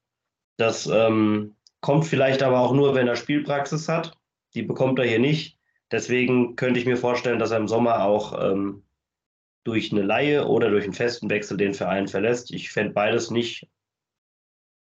das 0.57 0.87
ähm, 0.87 1.57
kommt 1.81 2.07
vielleicht 2.07 2.43
aber 2.43 2.61
auch 2.61 2.73
nur, 2.73 2.95
wenn 2.95 3.09
er 3.09 3.17
Spielpraxis 3.17 3.89
hat. 3.89 4.17
Die 4.55 4.63
bekommt 4.63 4.99
er 4.99 5.07
hier 5.07 5.19
nicht. 5.19 5.59
Deswegen 5.91 6.57
könnte 6.57 6.79
ich 6.79 6.87
mir 6.87 6.97
vorstellen, 6.97 7.39
dass 7.39 7.51
er 7.51 7.59
im 7.59 7.69
Sommer 7.69 8.05
auch 8.05 8.39
ähm, 8.41 8.85
durch 9.65 9.93
eine 9.93 10.03
Laie 10.03 10.47
oder 10.47 10.71
durch 10.71 10.85
einen 10.85 10.93
festen 10.93 11.31
Wechsel 11.31 11.57
den 11.57 11.75
Verein 11.75 12.09
verlässt. 12.09 12.51
Ich 12.53 12.71
fände 12.71 12.93
beides 12.93 13.31
nicht 13.31 13.69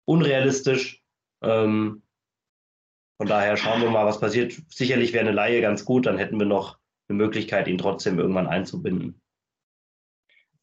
unrealistisch. 0.05 1.01
Ähm, 1.41 2.03
von 3.21 3.27
daher 3.27 3.55
schauen 3.55 3.83
wir 3.83 3.91
mal, 3.91 4.07
was 4.07 4.19
passiert. 4.19 4.51
Sicherlich 4.67 5.13
wäre 5.13 5.23
eine 5.23 5.31
Laie 5.31 5.61
ganz 5.61 5.85
gut, 5.85 6.07
dann 6.07 6.17
hätten 6.17 6.39
wir 6.39 6.47
noch 6.47 6.79
eine 7.07 7.17
Möglichkeit, 7.17 7.67
ihn 7.67 7.77
trotzdem 7.77 8.17
irgendwann 8.17 8.47
einzubinden. 8.47 9.21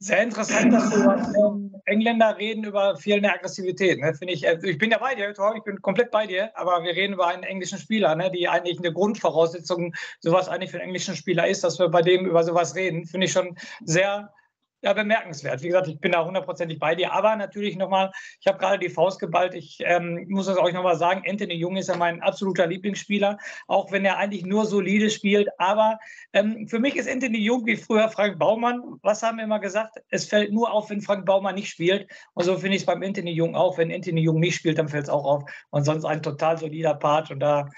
Sehr 0.01 0.25
interessant, 0.25 0.73
dass 0.73 0.90
du 0.90 1.71
Engländer 1.85 2.37
reden 2.37 2.64
über 2.64 2.97
fehlende 2.97 3.33
Aggressivität. 3.33 4.01
Ne? 4.01 4.12
Ich, 4.23 4.44
äh, 4.44 4.59
ich 4.64 4.77
bin 4.77 4.90
ja 4.90 4.99
bei 4.99 5.14
dir, 5.14 5.31
ich 5.31 5.62
bin 5.62 5.81
komplett 5.83 6.11
bei 6.11 6.27
dir, 6.27 6.51
aber 6.59 6.83
wir 6.83 6.97
reden 6.97 7.12
über 7.12 7.29
einen 7.29 7.44
englischen 7.44 7.79
Spieler, 7.79 8.16
ne? 8.16 8.29
die 8.29 8.49
eigentlich 8.49 8.81
eine 8.81 8.92
Grundvoraussetzung 8.92 9.94
sowas 10.18 10.49
eigentlich 10.49 10.73
für 10.73 10.79
einen 10.79 10.87
englischen 10.87 11.14
Spieler 11.14 11.47
ist, 11.47 11.62
dass 11.62 11.79
wir 11.79 11.88
bei 11.88 12.03
dem 12.03 12.27
über 12.27 12.42
sowas 12.42 12.75
reden. 12.75 13.07
Finde 13.07 13.27
ich 13.27 13.33
schon 13.33 13.57
sehr 13.85 14.35
ja, 14.83 14.93
bemerkenswert. 14.93 15.62
Wie 15.62 15.69
gesagt, 15.69 15.88
ich 15.88 15.99
bin 15.99 16.12
da 16.12 16.25
hundertprozentig 16.25 16.79
bei 16.79 16.95
dir. 16.95 17.12
Aber 17.12 17.35
natürlich 17.37 17.77
nochmal, 17.77 18.12
ich 18.41 18.47
habe 18.47 18.59
gerade 18.59 18.79
die 18.79 18.88
Faust 18.88 19.19
geballt. 19.19 19.55
Ich 19.55 19.79
ähm, 19.81 20.27
muss 20.29 20.47
das 20.47 20.57
euch 20.57 20.73
nochmal 20.73 20.97
sagen. 20.97 21.23
Anthony 21.29 21.55
Jung 21.55 21.77
ist 21.77 21.88
ja 21.88 21.97
mein 21.97 22.23
absoluter 22.23 22.67
Lieblingsspieler, 22.67 23.38
auch 23.67 23.91
wenn 23.91 24.05
er 24.05 24.19
eigentlich 24.19 24.45
nur 24.47 24.67
solide 24.67 25.11
spielt. 25.11 25.49
Aber 25.59 25.99
ähm, 26.33 26.69
für 26.69 26.79
mich 26.79 26.97
ist 26.97 27.09
Anthony 27.09 27.38
Jung 27.38 27.67
wie 27.67 27.77
früher 27.77 28.09
Frank 28.09 28.38
Baumann. 28.38 28.81
Was 29.03 29.23
haben 29.23 29.38
wir 29.38 29.45
immer 29.45 29.59
gesagt? 29.59 29.97
Es 30.11 30.27
fällt 30.27 30.53
nur 30.53 30.71
auf, 30.71 30.91
wenn 30.91 31.01
Frank 31.01 31.27
Baumann 31.27 31.57
nicht 31.57 31.71
spielt. 31.71 32.09
Und 32.35 32.45
so 32.45 32.55
finde 32.57 32.77
ich 32.77 32.83
es 32.83 32.87
beim 32.87 33.03
Anthony 33.03 33.33
Jung 33.33 33.57
auch. 33.57 33.79
Wenn 33.79 33.93
Anthony 33.93 34.21
Jung 34.21 34.38
nicht 34.38 34.55
spielt, 34.55 34.79
dann 34.79 34.88
fällt 34.88 35.05
es 35.05 35.11
auch 35.11 35.25
auf. 35.25 35.51
Und 35.71 35.85
sonst 35.85 36.05
ein 36.05 36.23
total 36.23 36.57
solider 36.57 36.95
Part. 36.95 37.31
Und 37.33 37.41
da 37.41 37.69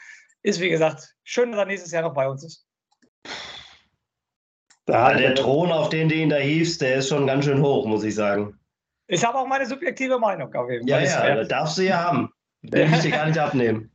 ist, 0.43 0.61
wie 0.61 0.69
gesagt, 0.69 1.15
schön, 1.25 1.51
dass 1.53 1.61
er 1.61 1.67
nächstes 1.67 1.93
Jahr 1.93 2.03
noch 2.03 2.15
bei 2.15 2.29
uns 2.29 2.45
ist. 2.45 2.67
Ja, 4.91 5.15
der 5.15 5.35
Thron, 5.35 5.71
auf 5.71 5.89
den 5.89 6.09
du 6.09 6.15
ihn 6.15 6.31
da 6.31 6.37
hiefst, 6.37 6.81
der 6.81 6.97
ist 6.97 7.09
schon 7.09 7.27
ganz 7.27 7.45
schön 7.45 7.63
hoch, 7.63 7.87
muss 7.87 8.03
ich 8.03 8.15
sagen. 8.15 8.59
Ich 9.07 9.25
habe 9.25 9.39
auch 9.39 9.47
meine 9.47 9.67
subjektive 9.67 10.19
Meinung 10.19 10.53
auf 10.55 10.71
jeden 10.71 10.89
Fall. 10.89 11.05
Ja, 11.05 11.29
ja, 11.29 11.35
das 11.37 11.49
darfst 11.49 11.79
du 11.79 11.83
ja 11.83 12.03
haben. 12.05 12.33
Den 12.63 12.91
will 12.91 12.97
ich 12.97 13.03
dir 13.03 13.11
gar 13.11 13.27
nicht 13.27 13.39
abnehmen. 13.39 13.91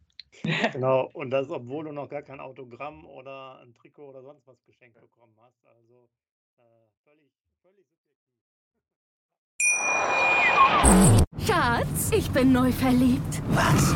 Genau, 0.74 1.10
und 1.14 1.32
das, 1.32 1.50
obwohl 1.50 1.86
du 1.86 1.92
noch 1.92 2.10
gar 2.10 2.22
kein 2.22 2.40
Autogramm 2.40 3.06
oder 3.06 3.60
ein 3.62 3.74
Trikot 3.74 4.10
oder 4.10 4.22
sonst 4.22 4.46
was 4.48 4.58
geschenkt 4.66 5.00
bekommen 5.00 5.36
hast. 5.42 5.66
Also 5.66 6.10
äh, 6.58 6.62
völlig, 7.04 7.32
völlig 7.62 7.86
subjektiv. 7.90 8.26
Schatz, 11.48 12.12
ich 12.12 12.30
bin 12.32 12.52
neu 12.52 12.72
verliebt. 12.72 13.42
Was? 13.50 13.96